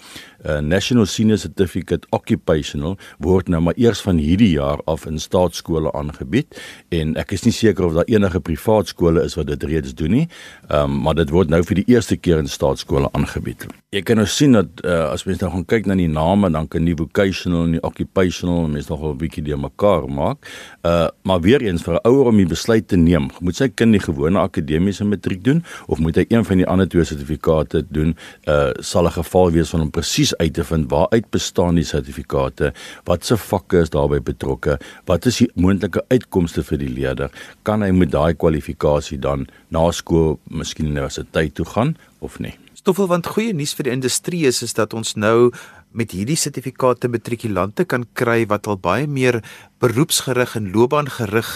uh, 0.45 0.59
National 0.59 1.05
Senior 1.05 1.37
Certificate 1.37 2.07
Occupational 2.15 2.97
word 3.23 3.49
nou 3.49 3.61
maar 3.63 3.77
eers 3.77 4.01
van 4.05 4.19
hierdie 4.21 4.51
jaar 4.55 4.81
af 4.89 5.05
in 5.09 5.19
staatskole 5.19 5.91
aangebied 5.97 6.59
en 6.95 7.15
ek 7.19 7.33
is 7.37 7.45
nie 7.45 7.55
seker 7.55 7.89
of 7.89 7.97
daar 7.97 8.09
enige 8.11 8.41
privaat 8.43 8.91
skole 8.91 9.23
is 9.25 9.35
wat 9.39 9.49
dit 9.51 9.63
reeds 9.69 9.95
doen 9.95 10.15
nie. 10.19 10.25
Um, 10.69 10.99
maar 11.03 11.17
dit 11.19 11.29
word 11.33 11.51
nou 11.51 11.61
vir 11.65 11.81
die 11.81 11.87
eerste 11.95 12.17
keer 12.17 12.41
in 12.41 12.49
staatskole 12.49 13.09
aangebied. 13.17 13.67
Jy 13.95 14.03
kan 14.05 14.19
nou 14.21 14.27
sien 14.29 14.53
dat 14.53 14.83
uh, 14.85 15.09
as 15.09 15.25
mens 15.25 15.41
nou 15.41 15.51
gaan 15.53 15.65
kyk 15.69 15.89
na 15.89 15.97
die 15.97 16.09
name 16.11 16.51
dan 16.53 16.67
kan 16.69 16.85
die 16.85 16.97
vocational 16.97 17.65
en 17.67 17.77
die 17.77 17.83
occupational 17.85 18.67
mens 18.69 18.89
nogal 18.91 19.15
'n 19.15 19.21
bietjie 19.23 19.43
die 19.43 19.55
mekaar 19.79 20.09
maak. 20.09 20.37
Uh 20.83 21.07
maar 21.23 21.41
weer 21.41 21.61
eens 21.61 21.83
vir 21.83 21.93
'n 21.93 22.07
ouer 22.07 22.25
om 22.25 22.37
die 22.37 22.45
besluit 22.45 22.87
te 22.87 22.97
neem, 22.97 23.29
moet 23.39 23.55
sy 23.55 23.67
kind 23.67 23.91
die 23.91 24.01
gewone 24.01 24.39
akademiese 24.39 25.05
matriek 25.05 25.43
doen 25.43 25.63
of 25.87 25.99
moet 25.99 26.15
hy 26.15 26.25
een 26.29 26.45
van 26.45 26.57
die 26.57 26.65
ander 26.65 26.87
twee 26.87 27.03
sertifikate 27.03 27.85
doen? 27.89 28.15
Uh 28.47 28.71
sal 28.79 29.05
'n 29.05 29.11
geval 29.11 29.51
wees 29.51 29.69
van 29.69 29.81
om 29.81 29.91
presies 29.91 30.35
uit 30.37 30.53
te 30.53 30.63
vind 30.63 30.89
waaruit 30.89 31.29
bestaan 31.29 31.75
die 31.75 31.83
sertifikate, 31.83 32.73
watse 33.05 33.37
vakke 33.37 33.77
is 33.79 33.89
daarbey 33.89 34.21
betrokke, 34.21 34.79
wat 35.05 35.25
is 35.25 35.37
die 35.37 35.51
moontlike 35.55 36.03
uitkomste 36.09 36.63
vir 36.63 36.77
die 36.77 36.89
leerder? 36.89 37.31
Kan 37.63 37.81
hy 37.81 37.91
met 37.91 38.11
daai 38.11 38.33
kwalifikasie 38.33 39.19
dan 39.19 39.47
na 39.69 39.91
skool 39.91 40.39
miskien 40.49 40.87
universiteit 40.87 41.55
toe 41.55 41.65
gaan 41.65 41.95
of 42.19 42.39
nie? 42.39 42.53
Stoffel 42.89 43.11
want 43.11 43.27
goeie 43.29 43.51
nuus 43.53 43.75
vir 43.77 43.85
die 43.85 43.91
industrie 43.93 44.39
is 44.49 44.63
is 44.65 44.71
dat 44.73 44.95
ons 44.97 45.11
nou 45.13 45.51
met 45.93 46.09
hierdie 46.09 46.37
sertifikate 46.41 47.05
matrikulante 47.13 47.85
kan 47.85 48.07
kry 48.17 48.47
wat 48.49 48.65
al 48.65 48.79
baie 48.81 49.05
meer 49.05 49.43
beroepsgerig 49.77 50.55
en 50.57 50.71
loopbaangerig 50.73 51.51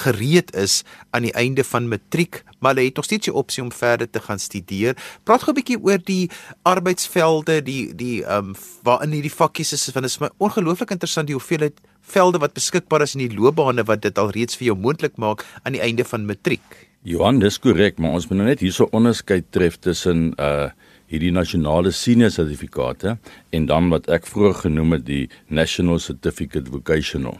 gereed 0.00 0.54
is 0.56 0.78
aan 1.12 1.26
die 1.28 1.34
einde 1.36 1.66
van 1.68 1.90
matriek, 1.92 2.40
maar 2.64 2.72
hulle 2.72 2.86
het 2.88 2.96
nog 2.96 3.04
steeds 3.04 3.28
die 3.28 3.36
opsie 3.36 3.66
om 3.66 3.68
verder 3.68 4.08
te 4.08 4.24
gaan 4.30 4.40
studeer. 4.40 4.96
Praat 5.28 5.44
gou 5.44 5.52
'n 5.52 5.60
bietjie 5.60 5.76
oor 5.76 6.00
die 6.00 6.30
arbeidsvelde, 6.64 7.60
die 7.62 7.92
die 7.92 8.24
ehm 8.24 8.56
um, 8.56 8.56
waarin 8.82 9.12
hierdie 9.12 9.36
vakkies 9.40 9.76
is, 9.76 9.84
want 9.92 10.08
dit 10.08 10.14
is 10.14 10.20
my 10.24 10.30
ongelooflik 10.38 10.96
interessant 10.96 11.28
die 11.28 11.36
hoeveelheid 11.36 11.76
velde 12.00 12.38
wat 12.38 12.56
beskikbaar 12.56 13.02
is 13.02 13.14
in 13.14 13.28
die 13.28 13.36
loopbane 13.36 13.84
wat 13.84 14.00
dit 14.00 14.18
al 14.18 14.30
reeds 14.30 14.56
vir 14.56 14.72
jou 14.72 14.76
moontlik 14.76 15.20
maak 15.20 15.44
aan 15.64 15.76
die 15.76 15.84
einde 15.84 16.04
van 16.04 16.24
matriek. 16.24 16.87
Johan, 17.06 17.38
dis 17.38 17.58
korrek, 17.62 17.98
maar 18.02 18.16
ons 18.18 18.26
moet 18.26 18.40
nou 18.40 18.46
net 18.48 18.62
hierso 18.64 18.88
onderskeid 18.96 19.52
tref 19.54 19.78
tussen 19.78 20.32
uh 20.38 20.70
hierdie 21.08 21.30
nasionale 21.32 21.88
senior 21.96 22.28
sertifikate 22.28 23.14
en 23.56 23.66
dan 23.70 23.86
wat 23.88 24.10
ek 24.12 24.26
vroeër 24.28 24.58
genoem 24.58 24.90
het 24.98 25.06
die 25.06 25.22
National 25.48 25.96
Certificate 26.04 26.68
Vocational 26.68 27.38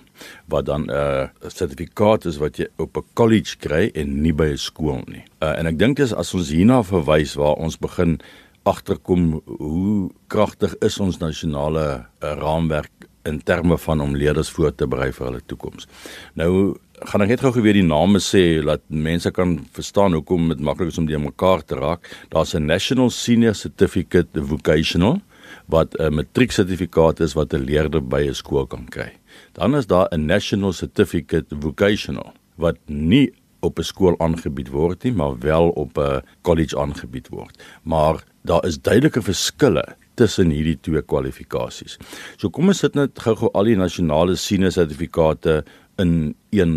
wat 0.49 0.65
dan 0.71 0.87
'n 0.87 0.91
uh, 0.91 1.29
sertifikaat 1.53 2.25
is 2.25 2.39
wat 2.41 2.57
jy 2.57 2.67
op 2.79 2.97
'n 2.97 3.05
college 3.13 3.59
kry 3.61 3.91
en 3.95 4.23
nie 4.23 4.33
by 4.33 4.49
'n 4.53 4.57
skool 4.57 5.03
nie. 5.07 5.25
Uh, 5.43 5.59
en 5.59 5.67
ek 5.67 5.79
dink 5.79 5.97
dis 5.97 6.15
as 6.15 6.35
ons 6.35 6.49
hierna 6.49 6.83
verwys 6.83 7.35
waar 7.35 7.61
ons 7.61 7.77
begin 7.77 8.21
agterkom 8.65 9.43
hoe 9.45 10.11
kragtig 10.29 10.75
is 10.81 10.99
ons 11.01 11.19
nasionale 11.19 12.07
uh, 12.23 12.33
raamwerk 12.41 13.08
in 13.25 13.41
terme 13.43 13.79
van 13.79 14.01
om 14.01 14.17
leerders 14.17 14.51
voor 14.51 14.75
te 14.75 14.87
berei 14.87 15.13
vir 15.13 15.27
hulle 15.27 15.41
toekoms. 15.47 15.89
Nou 16.35 16.77
gaan 17.07 17.23
ek 17.23 17.29
net 17.29 17.41
gou 17.45 17.53
weer 17.63 17.79
die 17.79 17.87
name 17.87 18.19
sê 18.23 18.61
dat 18.65 18.83
mense 18.89 19.31
kan 19.31 19.59
verstaan 19.77 20.17
hoekom 20.17 20.49
dit 20.49 20.61
maklik 20.61 20.91
is 20.93 20.99
om 20.99 21.07
die 21.07 21.19
mekaar 21.19 21.63
te 21.65 21.79
raak. 21.79 22.09
Daar's 22.31 22.55
'n 22.55 22.67
National 22.67 23.11
Senior 23.11 23.55
Certificate 23.55 24.29
Vocational 24.35 25.21
wat 25.67 25.95
'n 25.99 26.15
matrieksertifikaat 26.15 27.21
is 27.21 27.35
wat 27.35 27.53
'n 27.53 27.65
leerder 27.65 28.03
by 28.03 28.23
'n 28.29 28.35
skool 28.35 28.67
kan 28.67 28.87
kry. 28.89 29.13
Dan 29.53 29.77
is 29.77 29.87
daar 29.87 30.09
'n 30.11 30.27
National 30.27 30.73
Certificate 30.73 31.57
Vocational 31.61 32.33
wat 32.57 32.77
nie 32.87 33.33
op 33.61 33.79
'n 33.79 33.83
skool 33.83 34.15
aangebied 34.19 34.69
word 34.69 35.03
nie, 35.03 35.13
maar 35.13 35.39
wel 35.39 35.69
op 35.69 35.99
'n 35.99 36.23
college 36.43 36.79
aangebied 36.79 37.29
word. 37.29 37.63
Maar 37.83 38.25
daar 38.43 38.65
is 38.65 38.81
duidelike 38.81 39.23
verskille 39.23 39.97
tussen 40.19 40.53
hierdie 40.55 40.79
twee 40.83 41.03
kwalifikasies. 41.03 41.99
So 42.37 42.51
kom 42.51 42.73
ons 42.73 42.83
sit 42.85 42.99
net 42.99 43.19
gou-gou 43.23 43.53
al 43.55 43.71
die 43.71 43.79
nasionale 43.79 44.37
senior 44.39 44.75
sertifikate 44.75 45.63
in 46.03 46.35
een 46.55 46.75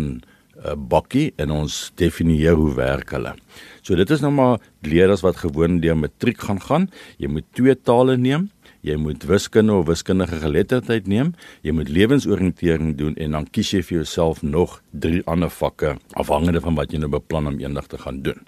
uh, 0.62 0.74
bakkie 0.76 1.30
en 1.42 1.52
ons 1.54 1.84
definieer 2.00 2.56
hoe 2.58 2.72
werk 2.78 3.14
hulle. 3.16 3.34
So 3.82 3.98
dit 3.98 4.10
is 4.14 4.22
nou 4.22 4.32
maar 4.34 4.58
leerders 4.86 5.24
wat 5.26 5.42
gewoon 5.42 5.80
deur 5.82 5.98
matriek 5.98 6.42
gaan 6.46 6.60
gaan. 6.62 6.90
Jy 7.18 7.30
moet 7.32 7.48
twee 7.56 7.74
tale 7.74 8.16
neem. 8.16 8.50
Jy 8.82 8.96
moet 8.98 9.22
wiskunde 9.30 9.74
of 9.78 9.86
wiskundige 9.86 10.40
geletterdheid 10.42 11.06
neem. 11.06 11.32
Jy 11.62 11.74
moet 11.78 11.90
lewensoriëntering 11.90 12.96
doen 12.98 13.14
en 13.14 13.38
dan 13.38 13.46
kies 13.54 13.70
jy 13.74 13.82
vir 13.86 14.00
jouself 14.00 14.42
nog 14.42 14.80
drie 14.90 15.22
ander 15.30 15.50
vakke 15.54 15.96
afhangende 16.18 16.62
van 16.64 16.78
wat 16.78 16.94
jy 16.94 17.02
nou 17.02 17.10
beplan 17.12 17.50
om 17.50 17.60
eendag 17.62 17.86
te 17.90 18.00
gaan 18.02 18.22
doen. 18.26 18.42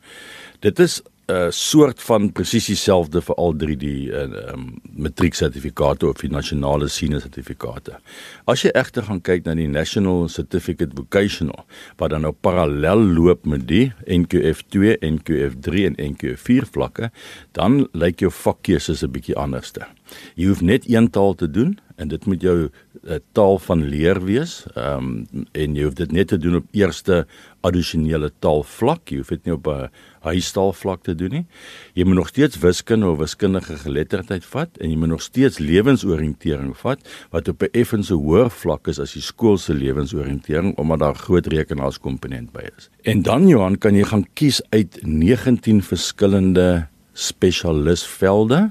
Dit 0.66 0.82
is 0.82 1.02
'n 1.26 1.32
uh, 1.32 1.50
soort 1.50 2.02
van 2.02 2.32
presies 2.32 2.66
dieselfde 2.66 3.22
vir 3.24 3.34
al 3.40 3.54
drie 3.56 3.76
die 3.80 4.10
uh, 4.12 4.52
um, 4.52 4.66
matrieksertifikate 4.92 6.06
of 6.06 6.20
die 6.20 6.28
nasionale 6.28 6.88
senior 6.88 7.20
sertifikate. 7.20 7.96
As 8.44 8.60
jy 8.60 8.72
egter 8.76 9.06
gaan 9.06 9.22
kyk 9.24 9.46
na 9.46 9.54
die 9.56 9.68
National 9.68 10.28
Certificate 10.28 10.92
Vocational 10.92 11.64
wat 11.96 12.12
dan 12.12 12.26
nou 12.28 12.34
parallel 12.36 13.00
loop 13.16 13.46
met 13.48 13.64
die 13.68 13.92
NQF2, 14.04 14.98
NQF3 15.00 15.86
en 15.88 15.96
NQF4 16.12 16.68
vlakke, 16.76 17.10
dan 17.56 17.86
lyk 17.96 18.20
jou 18.20 18.30
vakkeuses 18.30 19.02
'n 19.02 19.10
bietjie 19.10 19.36
anderste. 19.36 19.88
Jy 20.36 20.52
hoef 20.52 20.60
net 20.60 20.84
een 20.84 21.10
taal 21.10 21.34
te 21.34 21.50
doen 21.50 21.78
en 21.96 22.08
dit 22.08 22.26
moet 22.26 22.42
jou 22.42 22.56
uh, 22.66 23.18
taal 23.32 23.58
van 23.58 23.84
leer 23.84 24.20
wees. 24.24 24.62
Ehm 24.74 25.10
um, 25.32 25.46
en 25.52 25.76
jy 25.76 25.84
hoef 25.86 25.94
dit 25.98 26.12
net 26.12 26.28
te 26.28 26.38
doen 26.38 26.56
op 26.60 26.66
eerste 26.74 27.24
addisionele 27.64 28.32
taalvlak. 28.44 29.08
Jy 29.10 29.22
hoef 29.22 29.32
dit 29.34 29.44
nie 29.44 29.54
op 29.54 29.68
'n 29.68 29.88
huistaalvlak 30.24 31.02
te 31.02 31.14
doen 31.14 31.30
nie. 31.30 31.46
Jy 31.94 32.04
moet 32.04 32.14
nog 32.14 32.28
steeds 32.28 32.58
wiskunde 32.58 33.06
of 33.06 33.18
wiskundige 33.18 33.76
geletterdheid 33.76 34.44
vat 34.44 34.70
en 34.78 34.90
jy 34.90 34.96
moet 34.96 35.08
nog 35.08 35.22
steeds 35.22 35.58
lewensoriëntering 35.58 36.76
vat 36.76 37.00
wat 37.30 37.48
op 37.48 37.62
'n 37.62 37.72
effense 37.72 38.14
hoër 38.14 38.50
vlak 38.50 38.88
is 38.88 38.98
as 38.98 39.12
die 39.12 39.22
skoolse 39.22 39.74
lewensoriëntering 39.74 40.76
omdat 40.76 40.98
daar 40.98 41.14
groot 41.14 41.46
rekenaarskomponent 41.46 42.52
by 42.52 42.64
is. 42.76 42.90
En 43.02 43.22
dan 43.22 43.48
Johan, 43.48 43.78
kan 43.78 43.94
jy 43.94 44.04
gaan 44.04 44.26
kies 44.34 44.62
uit 44.70 44.98
19 45.02 45.82
verskillende 45.82 46.86
spesialisvelde 47.12 48.70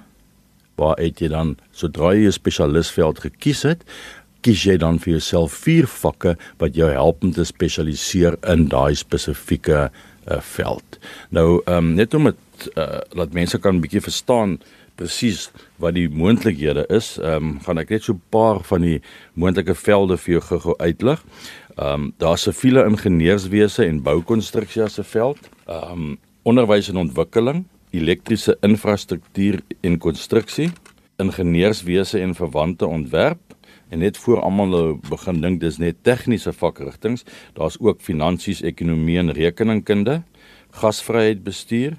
waar 0.76 0.98
het 0.98 1.22
jy 1.22 1.28
dan 1.28 1.58
sodra 1.72 2.14
jy 2.14 2.28
'n 2.28 2.32
spesialisveld 2.32 3.20
gekies 3.20 3.64
het 3.64 3.84
kies 4.44 4.66
jy 4.68 4.78
dan 4.78 5.00
vir 5.00 5.16
jouself 5.18 5.56
vier 5.64 5.88
vakke 5.88 6.36
wat 6.62 6.76
jou 6.76 6.90
help 6.92 7.24
om 7.24 7.32
te 7.32 7.46
spesialiseer 7.48 8.38
in 8.52 8.68
daai 8.72 8.96
spesifieke 8.96 9.90
uh, 9.90 10.40
veld. 10.56 11.00
Nou 11.30 11.62
ehm 11.66 11.78
um, 11.78 11.94
net 11.96 12.14
om 12.14 12.30
dit 12.32 12.70
uh, 12.76 13.00
laat 13.16 13.34
mense 13.34 13.60
kan 13.60 13.82
bietjie 13.84 14.04
verstaan 14.04 14.60
presies 15.00 15.48
wat 15.82 15.96
die 15.98 16.08
moontlikhede 16.10 16.86
is, 16.94 17.16
ehm 17.22 17.56
um, 17.56 17.60
gaan 17.66 17.82
ek 17.82 17.96
net 17.96 18.04
so 18.04 18.14
'n 18.14 18.22
paar 18.30 18.62
van 18.64 18.82
die 18.82 19.00
moontlike 19.34 19.76
velde 19.76 20.18
vir 20.18 20.34
jou 20.34 20.60
gou 20.60 20.76
uitlig. 20.80 21.24
Ehm 21.78 21.88
um, 21.94 22.14
daar's 22.18 22.44
siviele 22.44 22.86
ingenieurswese 22.86 23.86
en 23.86 24.04
boukonstruksie 24.04 24.84
as 24.84 25.00
'n 25.00 25.04
veld. 25.04 25.40
Ehm 25.68 25.92
um, 25.92 26.18
onderwys 26.44 26.90
en 26.90 26.98
ontwikkeling, 26.98 27.66
elektriese 27.94 28.58
infrastruktuur 28.66 29.62
en 29.86 29.98
konstruksie, 30.02 30.72
ingenieurswese 31.22 32.20
en 32.20 32.36
verwante 32.36 32.88
ontwerp. 32.88 33.40
En 33.90 34.02
net 34.02 34.18
voor 34.18 34.42
almal 34.42 34.72
nou 34.72 34.86
begin 35.10 35.42
dink 35.44 35.62
dis 35.62 35.78
net 35.78 36.02
tegniese 36.02 36.54
vakrigtinge, 36.54 37.22
daar's 37.54 37.78
ook 37.80 38.02
finansies, 38.02 38.64
ekonomie 38.66 39.20
en 39.22 39.32
rekeningkunde, 39.38 40.24
gasvryheid 40.82 41.44
bestuur, 41.46 41.94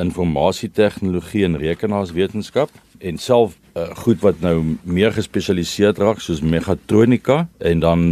informasietegnologie 0.00 1.44
en 1.44 1.58
rekenaarswetenskap 1.60 2.72
en 2.98 3.18
self 3.18 3.56
uh, 3.76 3.90
goed 4.02 4.20
wat 4.24 4.40
nou 4.44 4.76
meer 4.82 5.12
gespesialiseerd 5.12 6.00
raak 6.02 6.20
soos 6.24 6.42
megatronika 6.44 7.44
en 7.58 7.82
dan 7.84 8.02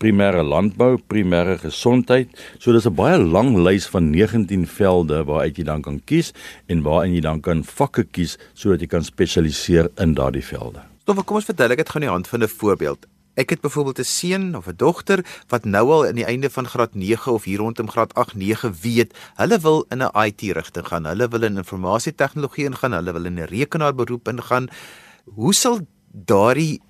primêre 0.00 0.42
landbou, 0.42 0.96
primêre 1.12 1.58
gesondheid. 1.60 2.32
So 2.58 2.72
dis 2.72 2.86
'n 2.86 2.94
baie 2.94 3.18
lang 3.18 3.56
lys 3.56 3.86
van 3.86 4.10
19 4.10 4.66
velde 4.66 5.24
waaruit 5.24 5.56
jy 5.56 5.64
dan 5.64 5.82
kan 5.82 6.00
kies 6.04 6.32
en 6.68 6.82
waarin 6.82 7.14
jy 7.14 7.20
dan 7.20 7.40
kan 7.40 7.64
vakke 7.64 8.04
kies 8.04 8.38
sodat 8.54 8.80
jy 8.80 8.86
kan 8.86 9.04
spesialiseer 9.04 9.90
in 9.98 10.14
daardie 10.14 10.44
velde. 10.44 10.80
Stof, 11.02 11.24
kom 11.24 11.36
ons 11.36 11.44
verduidelik 11.44 11.78
dit 11.78 11.88
gou 11.88 11.96
aan 12.00 12.08
die 12.08 12.16
hand 12.16 12.28
van 12.28 12.42
'n 12.42 12.48
voorbeeld. 12.48 13.06
Ek 13.36 13.50
het 13.50 13.60
byvoorbeeld 13.60 13.98
'n 13.98 14.04
seun 14.04 14.56
of 14.56 14.66
'n 14.66 14.76
dogter 14.76 15.24
wat 15.48 15.64
nou 15.64 15.90
al 15.90 16.04
in 16.04 16.14
die 16.14 16.24
einde 16.24 16.50
van 16.50 16.66
graad 16.66 16.94
9 16.94 17.32
of 17.32 17.44
hier 17.44 17.58
rondom 17.58 17.90
graad 17.90 18.14
8 18.14 18.34
9 18.34 18.74
weet, 18.82 19.14
hulle 19.34 19.58
wil 19.58 19.84
in 19.88 20.02
'n 20.02 20.10
IT 20.26 20.40
rigting 20.40 20.86
gaan. 20.86 21.04
Hulle 21.04 21.28
wil 21.28 21.42
in 21.42 21.56
informasietechnologie 21.56 22.64
ingaan, 22.64 22.92
hulle 22.92 23.12
wil 23.12 23.24
in 23.24 23.38
'n 23.38 23.44
rekenaarberoep 23.44 24.28
ingaan. 24.28 24.68
Hoe 25.24 25.54
sal 25.54 25.80
daardie 26.12 26.80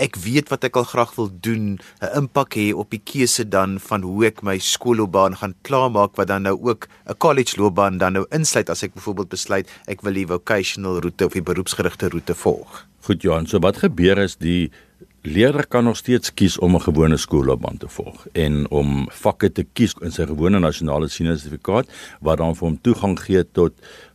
ek 0.00 0.16
weet 0.24 0.48
wat 0.48 0.64
ek 0.64 0.78
al 0.80 0.88
graag 0.88 1.14
wil 1.18 1.30
doen, 1.30 1.78
'n 2.00 2.12
impak 2.16 2.56
hê 2.56 2.72
op 2.72 2.90
die 2.90 3.02
keuse 3.04 3.44
dan 3.48 3.78
van 3.78 4.02
hoe 4.02 4.26
ek 4.26 4.42
my 4.42 4.58
skoolloopbaan 4.58 5.36
gaan 5.36 5.54
klaarmaak 5.62 6.16
wat 6.16 6.28
dan 6.28 6.42
nou 6.42 6.56
ook 6.60 6.88
'n 7.06 7.18
college 7.18 7.60
loopbaan 7.60 7.98
dan 7.98 8.12
nou 8.12 8.26
insluit 8.30 8.70
as 8.70 8.82
ek 8.82 8.94
byvoorbeeld 8.94 9.28
besluit 9.28 9.68
ek 9.86 10.00
wil 10.02 10.12
die 10.12 10.26
vocational 10.26 11.00
roete 11.00 11.24
of 11.26 11.32
die 11.32 11.42
beroepsgerigte 11.42 12.08
roete 12.08 12.34
volg. 12.34 12.86
Goed 13.02 13.22
Johan, 13.22 13.46
so 13.46 13.58
wat 13.58 13.76
gebeur 13.76 14.18
is 14.18 14.36
die 14.36 14.70
leerder 15.22 15.66
kan 15.66 15.84
nog 15.84 15.96
steeds 15.96 16.34
kies 16.34 16.58
om 16.58 16.74
'n 16.74 16.80
gewone 16.80 17.16
skoolloopbaan 17.16 17.76
te 17.76 17.88
volg 17.88 18.26
en 18.32 18.70
om 18.70 19.08
vakke 19.10 19.52
te 19.52 19.66
kies 19.72 19.94
in 20.00 20.12
sy 20.12 20.26
gewone 20.26 20.58
nasionale 20.58 21.08
seniorsertifikaat 21.08 21.86
wat 22.20 22.38
dan 22.38 22.56
vir 22.56 22.68
hom 22.68 22.80
toegang 22.80 23.20
gee 23.20 23.44
tot 23.52 23.72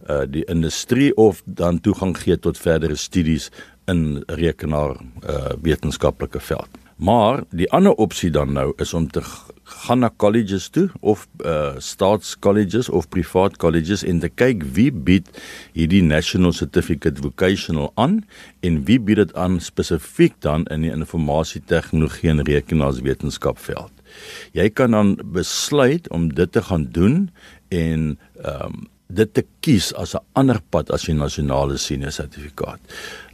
uh, 0.10 0.22
die 0.30 0.44
industrie 0.46 1.16
of 1.16 1.42
dan 1.46 1.82
toegang 1.82 2.18
gee 2.18 2.40
tot 2.40 2.58
verdere 2.58 2.96
studies 2.96 3.52
in 3.92 4.24
rekenaar 4.28 4.96
uh, 5.30 5.54
wetenskaplike 5.62 6.40
veld. 6.40 6.70
Maar 6.96 7.44
die 7.52 7.68
ander 7.72 7.94
opsie 7.94 8.32
dan 8.32 8.54
nou 8.56 8.74
is 8.80 8.94
om 8.94 9.08
te 9.12 9.22
gaan 9.64 10.00
na 10.00 10.12
colleges 10.18 10.70
toe 10.70 10.90
of 11.00 11.28
uh 11.46 11.74
staatscolleges 11.78 12.90
of 12.90 13.10
privaat 13.10 13.58
colleges 13.58 14.04
en 14.04 14.20
te 14.22 14.30
kyk 14.30 14.64
wie 14.78 14.92
bied 14.94 15.32
hierdie 15.74 16.04
national 16.06 16.54
certificate 16.54 17.22
vocational 17.22 17.92
aan 17.96 18.22
en 18.62 18.84
wie 18.86 19.00
bied 19.02 19.24
dit 19.24 19.34
aan 19.36 19.60
spesifiek 19.60 20.38
dan 20.46 20.68
in 20.72 20.86
die 20.86 20.94
informasie 20.94 21.64
tegnologie 21.66 22.30
en 22.30 22.46
rekenaarswetenskap 22.46 23.60
veld. 23.60 23.92
Jy 24.54 24.70
kan 24.70 24.96
dan 24.96 25.16
besluit 25.36 26.10
om 26.14 26.30
dit 26.34 26.52
te 26.52 26.62
gaan 26.62 26.92
doen 26.92 27.30
en 27.70 28.14
ehm 28.44 28.66
um, 28.66 28.84
dit 29.08 29.34
te 29.34 29.46
kies 29.62 29.94
as 29.94 30.16
'n 30.16 30.24
ander 30.34 30.60
pad 30.70 30.92
as 30.92 31.06
die 31.06 31.14
nasionale 31.14 31.78
senior 31.78 32.12
sertifikaat. 32.12 32.80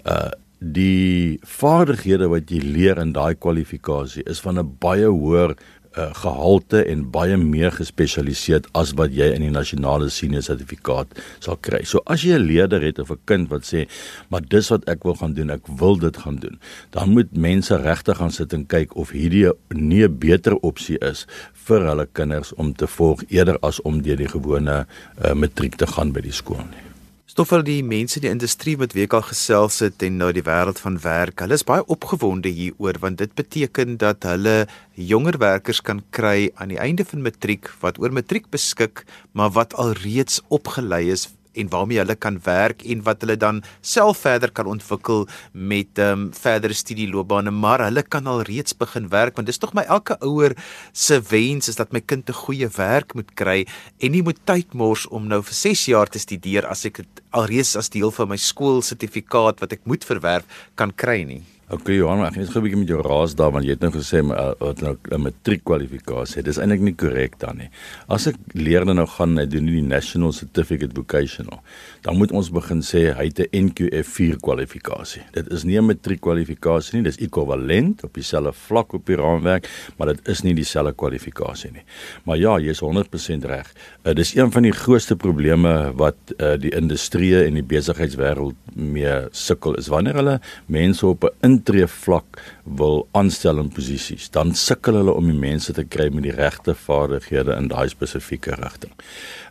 Uh 0.06 0.32
die 0.62 1.40
vaardighede 1.42 2.28
wat 2.30 2.52
jy 2.54 2.60
leer 2.62 3.00
in 3.02 3.14
daai 3.14 3.34
kwalifikasie 3.34 4.22
is 4.30 4.40
van 4.40 4.60
'n 4.60 4.78
baie 4.80 5.10
hoër 5.10 5.56
uh, 5.98 6.10
gehalte 6.22 6.84
en 6.88 7.04
baie 7.12 7.38
meer 7.38 7.72
gespesialiseerd 7.76 8.68
as 8.78 8.94
wat 9.00 9.14
jy 9.16 9.32
in 9.36 9.46
die 9.46 9.54
nasionale 9.54 10.10
senior 10.10 10.44
sertifikaat 10.46 11.18
sal 11.40 11.58
kry. 11.62 11.84
So 11.86 12.02
as 12.06 12.24
jy 12.24 12.38
'n 12.38 12.48
leerder 12.48 12.82
het 12.82 13.00
of 13.00 13.12
'n 13.12 13.20
kind 13.26 13.50
wat 13.50 13.64
sê, 13.64 13.88
"Maar 14.30 14.42
dis 14.48 14.70
wat 14.70 14.88
ek 14.90 15.04
wil 15.04 15.16
gaan 15.16 15.34
doen, 15.34 15.50
ek 15.50 15.68
wil 15.68 15.98
dit 15.98 16.18
gaan 16.18 16.36
doen." 16.36 16.60
Dan 16.92 17.10
moet 17.10 17.36
mense 17.36 17.76
regtig 17.76 18.18
gaan 18.18 18.32
sit 18.32 18.54
en 18.54 18.66
kyk 18.66 18.96
of 18.96 19.12
hierdie 19.12 19.52
nie 19.70 20.04
'n 20.04 20.18
beter 20.18 20.56
opsie 20.62 20.98
is 21.00 21.26
vir 21.54 21.82
hulle 21.82 22.08
kinders 22.14 22.54
om 22.54 22.74
te 22.74 22.88
volg 22.88 23.24
eerder 23.30 23.58
as 23.62 23.82
om 23.82 24.02
deur 24.02 24.18
die 24.18 24.28
gewone 24.28 24.86
uh, 25.26 25.34
matriek 25.34 25.76
te 25.76 25.88
gaan 25.88 26.12
by 26.12 26.22
die 26.22 26.32
skool 26.32 26.58
nie. 26.58 26.91
Stoffel 27.30 27.62
die 27.64 27.84
mense 27.86 28.18
in 28.18 28.26
die 28.26 28.32
industrie 28.32 28.74
wat 28.82 28.96
week 28.98 29.14
al 29.14 29.24
gesels 29.24 29.78
het 29.84 30.02
en 30.04 30.18
nou 30.20 30.32
die 30.36 30.44
wêreld 30.44 30.80
van 30.82 30.98
werk. 31.04 31.44
Hulle 31.44 31.56
is 31.60 31.66
baie 31.68 31.84
opgewonde 31.94 32.50
hieroor 32.52 32.98
want 33.04 33.22
dit 33.22 33.34
beteken 33.38 33.98
dat 34.02 34.26
hulle 34.28 34.66
jonger 34.98 35.38
werkers 35.42 35.82
kan 35.86 36.02
kry 36.10 36.50
aan 36.56 36.74
die 36.74 36.80
einde 36.82 37.06
van 37.06 37.22
matriek 37.24 37.70
wat 37.84 38.02
oor 38.02 38.12
matriek 38.12 38.50
beskik, 38.52 39.06
maar 39.32 39.54
wat 39.56 39.78
alreeds 39.80 40.42
opgelei 40.50 41.12
is 41.14 41.30
en 41.54 41.70
waarmee 41.70 41.98
hulle 41.98 42.16
kan 42.16 42.40
werk 42.44 42.84
en 42.84 43.04
wat 43.04 43.22
hulle 43.22 43.38
dan 43.38 43.64
self 43.82 44.24
verder 44.26 44.52
kan 44.52 44.66
ontwikkel 44.66 45.28
met 45.52 46.00
ehm 46.00 46.12
um, 46.12 46.30
verdere 46.34 46.74
studieloopbane. 46.74 47.52
Maar 47.52 47.84
hulle 47.88 48.04
kan 48.04 48.28
al 48.28 48.42
reeds 48.42 48.78
begin 48.78 49.10
werk 49.10 49.36
want 49.36 49.48
dis 49.48 49.58
tog 49.58 49.74
my 49.74 49.84
elke 49.88 50.18
ouer 50.20 50.56
se 50.92 51.22
wens 51.30 51.68
is 51.68 51.76
dat 51.76 51.92
my 51.92 52.02
kind 52.02 52.30
'n 52.30 52.34
goeie 52.34 52.70
werk 52.78 53.14
moet 53.14 53.34
kry 53.34 53.66
en 54.00 54.12
nie 54.12 54.24
moet 54.24 54.40
tyd 54.46 54.74
mors 54.74 55.08
om 55.08 55.28
nou 55.28 55.42
vir 55.44 55.54
6 55.54 55.86
jaar 55.86 56.08
te 56.08 56.20
studeer 56.20 56.66
as 56.66 56.86
ek 56.86 56.98
dit 56.98 57.22
alreeds 57.30 57.76
as 57.76 57.90
deel 57.90 58.12
van 58.12 58.28
my 58.28 58.38
skoolsertifikaat 58.38 59.60
wat 59.60 59.74
ek 59.74 59.86
moet 59.86 60.04
verwerf 60.04 60.46
kan 60.76 60.92
kry 60.92 61.24
nie 61.24 61.44
Okay 61.72 62.02
Johan, 62.02 62.20
ek 62.26 62.36
het 62.36 62.50
net 62.50 62.56
'n 62.58 62.64
bietjie 62.66 62.80
met 62.82 62.90
jou 62.92 63.00
raas 63.00 63.32
daar 63.34 63.52
want 63.56 63.64
jy 63.64 63.72
het 63.72 63.80
nou 63.80 63.92
gesê 63.96 64.20
uh, 64.20 64.52
wat 64.60 64.82
nou 64.82 64.98
'n 65.08 65.22
matriekkwalifikasie. 65.24 66.44
Dis 66.44 66.58
eintlik 66.60 66.82
nie 66.82 66.94
korrek 66.94 67.40
dan 67.40 67.58
nie. 67.58 67.70
As 68.10 68.28
ek 68.28 68.36
leerder 68.52 68.94
nou 68.94 69.08
gaan 69.08 69.40
en 69.40 69.50
doen 69.50 69.66
die 69.66 69.82
National 69.82 70.34
Certificate 70.34 70.92
Vocational, 70.94 71.62
dan 72.02 72.18
moet 72.18 72.32
ons 72.32 72.52
begin 72.52 72.82
sê 72.82 73.16
hy 73.16 73.32
het 73.32 73.40
'n 73.40 73.72
NQF4 73.72 74.36
kwalifikasie. 74.42 75.22
Dit 75.32 75.48
is 75.50 75.64
nie 75.64 75.78
'n 75.80 75.86
matriekkwalifikasie 75.86 76.96
nie, 76.96 77.04
dis 77.04 77.18
ekwivalent 77.18 78.04
op 78.04 78.14
dieselfde 78.14 78.52
vlak 78.52 78.94
op 78.94 79.06
die 79.06 79.16
raamwerk, 79.16 79.70
maar 79.98 80.08
dit 80.08 80.28
is 80.28 80.42
nie 80.42 80.54
dieselfde 80.54 80.94
kwalifikasie 80.94 81.72
nie. 81.72 81.84
Maar 82.26 82.38
ja, 82.38 82.60
jy 82.60 82.70
is 82.70 82.82
100% 82.82 83.46
reg. 83.46 83.74
Uh, 84.04 84.14
dis 84.14 84.36
een 84.36 84.52
van 84.52 84.64
die 84.64 84.74
grootste 84.74 85.16
probleme 85.16 85.94
wat 85.96 86.18
uh, 86.38 86.58
die 86.60 86.76
industrie 86.76 87.46
en 87.46 87.54
die 87.54 87.64
besigheidswêreld 87.64 88.56
mee 88.76 89.28
sukkel 89.32 89.76
is 89.76 89.88
wanneer 89.88 90.16
hulle 90.16 90.40
mense 90.68 91.08
op 91.08 91.24
'n 91.24 91.61
intree 91.62 91.88
vlak 91.88 92.42
wil 92.66 93.06
aanstel 93.18 93.62
in 93.62 93.70
posisies, 93.74 94.30
dan 94.34 94.56
sukkel 94.58 94.98
hulle 95.00 95.14
om 95.14 95.30
die 95.30 95.38
mense 95.38 95.74
te 95.78 95.86
kry 95.86 96.10
met 96.14 96.26
die 96.26 96.36
regte 96.36 96.76
vaardighede 96.76 97.56
in 97.56 97.70
daai 97.72 97.88
spesifieke 97.94 98.58
rigting. 98.60 98.94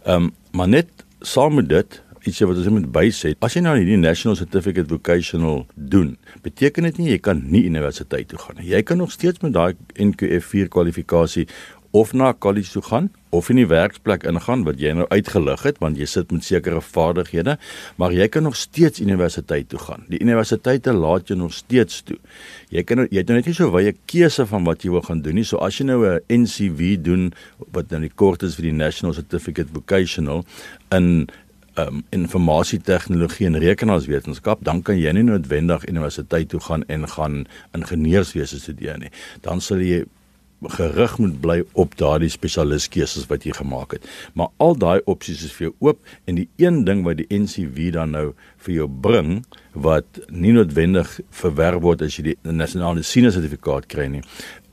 Ehm 0.04 0.30
um, 0.30 0.32
maar 0.50 0.66
net 0.68 1.04
saam 1.22 1.54
met 1.54 1.68
dit 1.70 2.00
iets 2.26 2.40
wat 2.42 2.56
ons 2.58 2.72
moet 2.74 2.88
bysê. 2.92 3.30
As 3.38 3.54
jy 3.54 3.62
nou 3.62 3.76
hierdie 3.78 3.98
National 4.00 4.36
Certificate 4.36 4.88
Vocational 4.90 5.62
doen, 5.74 6.16
beteken 6.42 6.88
dit 6.88 6.98
nie 6.98 7.12
jy 7.12 7.20
kan 7.22 7.44
nie 7.52 7.62
universiteit 7.68 8.28
toe 8.32 8.40
gaan 8.42 8.58
nie. 8.58 8.66
Jy 8.72 8.82
kan 8.82 8.98
nog 8.98 9.12
steeds 9.14 9.40
met 9.44 9.54
daai 9.54 9.76
NQF4 9.94 10.68
kwalifikasie 10.74 11.46
of 11.96 12.12
na 12.12 12.32
college 12.34 12.74
toe 12.74 12.82
gaan 12.82 13.12
of 13.30 13.50
in 13.52 13.60
die 13.60 13.68
werksplek 13.70 14.24
ingaan 14.28 14.64
wat 14.66 14.80
jy 14.82 14.92
nou 14.96 15.06
uitgelig 15.10 15.62
het 15.66 15.80
want 15.82 15.98
jy 16.00 16.06
sit 16.10 16.32
met 16.34 16.44
sekere 16.46 16.80
vaardighede, 16.84 17.56
maar 18.00 18.14
jy 18.14 18.28
kan 18.28 18.46
nog 18.46 18.56
steeds 18.58 19.00
universiteit 19.00 19.68
toe 19.70 19.80
gaan. 19.82 20.06
Die 20.10 20.20
universiteite 20.22 20.92
laat 20.96 21.30
jou 21.30 21.38
nog 21.38 21.54
steeds 21.54 22.02
toe. 22.06 22.18
Jy 22.74 22.84
kan 22.86 23.06
jy 23.06 23.22
het 23.22 23.30
nou 23.30 23.38
net 23.38 23.50
nie 23.50 23.56
so 23.56 23.70
wye 23.74 23.94
keuse 24.10 24.46
van 24.50 24.66
wat 24.68 24.84
jy 24.84 24.94
wil 24.94 25.04
gaan 25.06 25.22
doen 25.22 25.38
nie. 25.40 25.46
So 25.46 25.62
as 25.62 25.78
jy 25.78 25.86
nou 25.86 26.04
'n 26.06 26.42
NCV 26.42 27.02
doen 27.02 27.32
wat 27.72 27.90
nou 27.90 28.00
die 28.00 28.14
kort 28.14 28.42
is 28.42 28.54
vir 28.54 28.70
die 28.70 28.78
National 28.78 29.14
Certificate 29.14 29.68
Vocational 29.72 30.44
in 30.90 31.28
um, 31.78 32.04
informasie 32.10 32.80
tegnologie 32.80 33.46
en 33.46 33.58
rekenaarswetenskap, 33.58 34.64
dan 34.64 34.82
kan 34.82 34.98
jy 34.98 35.12
nie 35.12 35.26
noodwendig 35.26 35.86
universiteit 35.88 36.48
toe 36.48 36.60
gaan 36.60 36.84
en 36.88 37.08
gaan 37.08 37.46
ingenieurswese 37.76 38.60
studeer 38.60 38.98
nie. 38.98 39.10
Dan 39.40 39.60
sal 39.60 39.82
jy 39.84 40.04
gerig 40.60 41.18
moet 41.18 41.40
bly 41.40 41.62
op 41.72 41.96
daardie 41.96 42.28
spesialiskeuses 42.28 43.26
wat 43.26 43.44
jy 43.44 43.52
gemaak 43.56 43.96
het. 43.96 44.08
Maar 44.34 44.48
al 44.56 44.76
daai 44.76 45.00
opsies 45.04 45.44
is 45.44 45.54
vir 45.56 45.70
jou 45.70 45.74
oop 45.78 46.00
en 46.24 46.40
die 46.40 46.48
een 46.60 46.84
ding 46.84 47.04
wat 47.04 47.20
die 47.22 47.28
NCV 47.32 47.92
dan 47.96 48.12
nou 48.16 48.26
vir 48.64 48.74
jou 48.74 48.88
bring 48.88 49.40
wat 49.72 50.18
nie 50.30 50.52
noodwendig 50.54 51.12
verwerf 51.40 51.82
word 51.82 52.02
as 52.02 52.16
jy 52.18 52.30
die 52.30 52.36
nasionale 52.50 53.04
senior 53.06 53.34
sertifikaat 53.34 53.86
kry 53.90 54.08
nie, 54.10 54.22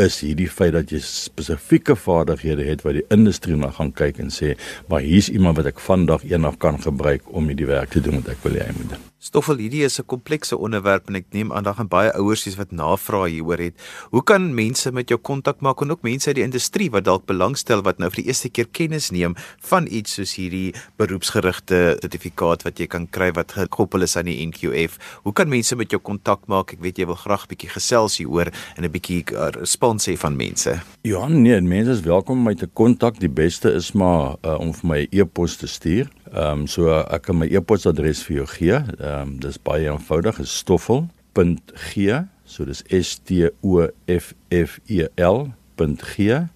is 0.01 0.19
hierdie 0.25 0.49
feit 0.49 0.73
dat 0.73 0.91
jy 0.93 1.01
spesifieke 1.03 1.95
vaardighede 1.97 2.65
het 2.65 2.83
wat 2.85 2.97
die 2.97 3.05
industrie 3.13 3.57
maar 3.57 3.75
gaan 3.77 3.93
kyk 3.93 4.21
en 4.23 4.33
sê, 4.33 4.55
maar 4.89 5.05
hier's 5.05 5.29
iemand 5.29 5.57
wat 5.61 5.69
ek 5.73 5.83
vandag 5.83 6.25
eendag 6.25 6.57
kan 6.61 6.81
gebruik 6.81 7.29
om 7.33 7.49
hierdie 7.49 7.69
werk 7.69 7.93
te 7.93 8.01
doen 8.01 8.19
wat 8.21 8.33
ek 8.33 8.43
wil 8.45 8.57
hê 8.57 8.69
hy 8.69 8.77
moet 8.77 8.95
doen. 8.95 9.05
Stoffel, 9.17 9.57
hierdie 9.57 9.83
is 9.83 9.99
'n 9.99 10.05
komplekse 10.05 10.57
onderwerp 10.57 11.07
en 11.09 11.15
ek 11.15 11.25
neem 11.31 11.51
aan 11.51 11.63
daar 11.63 11.75
gaan 11.75 11.89
baie 11.89 12.13
ouers 12.13 12.45
hê 12.45 12.55
wat 12.55 12.71
navrae 12.71 13.29
hieroor 13.29 13.57
het. 13.57 13.73
Hoe 14.11 14.23
kan 14.23 14.53
mense 14.53 14.91
met 14.91 15.09
jou 15.09 15.19
kontak 15.19 15.61
maak 15.61 15.81
en 15.81 15.91
ook 15.91 16.01
mense 16.01 16.27
uit 16.27 16.35
die 16.35 16.43
industrie 16.43 16.91
wat 16.91 17.05
dalk 17.05 17.25
belangstel 17.25 17.81
wat 17.81 17.97
nou 17.97 18.09
vir 18.09 18.23
die 18.23 18.27
eerste 18.27 18.49
keer 18.49 18.67
kennis 18.71 19.11
neem 19.11 19.35
van 19.59 19.87
iets 19.89 20.13
soos 20.13 20.35
hierdie 20.35 20.73
beroepsgerigte 20.97 21.97
sertifikaat 22.01 22.63
wat 22.63 22.79
jy 22.79 22.87
kan 22.87 23.07
kry 23.09 23.31
wat 23.31 23.53
gekoppel 23.77 24.01
is 24.01 24.17
aan 24.17 24.25
die 24.25 24.41
NQF? 24.41 24.97
Hoe 25.21 25.33
kan 25.37 25.49
mense 25.49 25.77
met 25.77 25.93
jou 25.93 26.01
kontak 26.01 26.47
maak? 26.49 26.73
Ek 26.73 26.81
weet 26.81 26.97
jy 26.97 27.05
wil 27.05 27.19
graag 27.21 27.45
'n 27.45 27.53
bietjie 27.53 27.69
gesels 27.69 28.17
hieroor 28.17 28.49
en 28.75 28.83
'n 28.83 28.91
bietjie 28.91 29.21
uh, 29.33 29.53
respons 29.53 30.09
hê 30.09 30.17
van 30.17 30.35
mense. 30.35 30.81
Ja, 31.05 31.27
nee, 31.27 31.61
mense 31.61 31.91
is 31.91 32.01
welkom 32.01 32.37
om 32.37 32.43
my 32.43 32.55
te 32.55 32.67
kontak. 32.67 33.19
Die 33.19 33.29
beste 33.29 33.71
is 33.71 33.91
maar 33.93 34.35
uh, 34.41 34.59
om 34.59 34.73
vir 34.73 34.87
my 34.89 35.01
'n 35.05 35.07
e 35.11 35.21
e-pos 35.21 35.57
te 35.57 35.67
stuur. 35.67 36.09
Ehm 36.33 36.61
um, 36.61 36.67
so 36.67 36.89
ek 36.89 37.21
kan 37.21 37.37
my 37.37 37.47
e-posadres 37.47 38.23
vir 38.23 38.35
jou 38.37 38.47
gee. 38.47 38.73
Ehm 38.73 39.21
um, 39.21 39.39
dis 39.39 39.57
baie 39.57 39.85
eenvoudig, 39.85 40.39
is 40.39 40.57
stoffel.g. 40.57 42.25
So 42.45 42.65
dis 42.65 42.83
S 42.89 43.19
T 43.19 43.49
O 43.61 43.87
F 44.07 44.33
F 44.49 44.79
E 44.87 45.07
L.g 45.15 46.47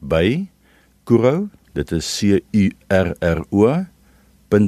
by 0.00 0.48
Kuro. 1.04 1.48
Dit 1.72 1.92
is 1.92 2.16
C 2.18 2.40
U 2.52 2.70
R 2.88 3.14
R 3.20 3.44
O.co.za. 3.50 4.60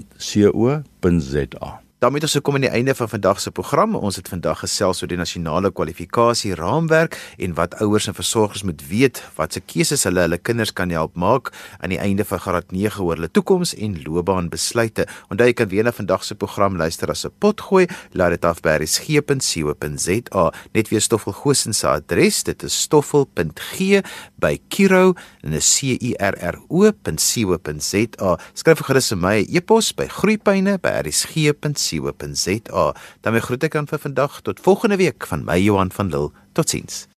daarmee 2.03 2.19
het 2.19 2.27
ons 2.27 2.35
gekom 2.35 2.57
aan 2.59 2.65
die 2.65 2.71
einde 2.75 2.95
van 2.99 3.09
vandag 3.09 3.41
se 3.41 3.51
program. 3.55 3.95
Ons 3.95 4.17
het 4.19 4.27
vandag 4.29 4.59
gesels 4.65 5.03
oor 5.03 5.11
die 5.11 5.17
nasionale 5.21 5.71
kwalifikasie 5.71 6.57
raamwerk 6.59 7.15
en 7.38 7.53
wat 7.55 7.77
ouers 7.85 8.09
en 8.11 8.17
versorgers 8.17 8.65
moet 8.67 8.83
weet 8.88 9.21
wat 9.37 9.55
se 9.55 9.61
keuses 9.62 10.03
hulle 10.09 10.25
hulle 10.25 10.38
kinders 10.38 10.73
kan 10.75 10.91
help 10.91 11.15
maak 11.15 11.53
aan 11.79 11.95
die 11.95 12.01
einde 12.03 12.27
van 12.27 12.41
graad 12.43 12.75
9 12.75 13.05
oor 13.05 13.15
hulle 13.15 13.31
toekoms 13.31 13.75
en 13.79 13.95
loopbaanbesluite. 14.03 15.07
Onthou 15.31 15.47
jy 15.47 15.55
kan 15.61 15.71
weer 15.71 15.87
na 15.87 15.93
vandag 15.95 16.25
se 16.27 16.35
program 16.35 16.77
luister 16.77 17.11
as 17.11 17.25
'n 17.25 17.31
potgooi. 17.38 17.87
Laat 18.12 18.31
dit 18.31 18.45
af 18.45 18.61
by 18.61 18.83
resgep.co.za. 18.83 20.53
Net 20.73 20.88
weer 20.88 21.01
Stoffel 21.01 21.33
Gosens 21.33 21.79
se 21.79 21.87
adres. 21.88 22.43
Dit 22.43 22.62
is 22.62 22.81
stoffel.g 22.83 24.03
by 24.37 24.59
Kiro 24.69 25.15
en 25.43 25.55
'n 25.55 25.61
C 25.61 25.83
I 26.03 26.15
R 26.19 26.35
R 26.35 26.59
O.co.za. 26.69 28.38
Skryf 28.55 28.81
gerus 28.81 29.09
vir 29.09 29.19
my 29.19 29.47
e-pos 29.49 29.95
by 29.95 30.09
groeipyne@rsg.co.za. 31.92 32.94
Dan 33.20 33.40
groet 33.40 33.64
ek 33.64 33.76
aan 33.76 33.87
vir 33.87 33.98
vandag 33.98 34.40
tot 34.40 34.61
volgende 34.61 34.96
week 34.96 35.26
van 35.26 35.44
my 35.44 35.59
Johan 35.61 35.92
van 35.92 36.09
Lille. 36.09 36.31
Totsiens. 36.52 37.12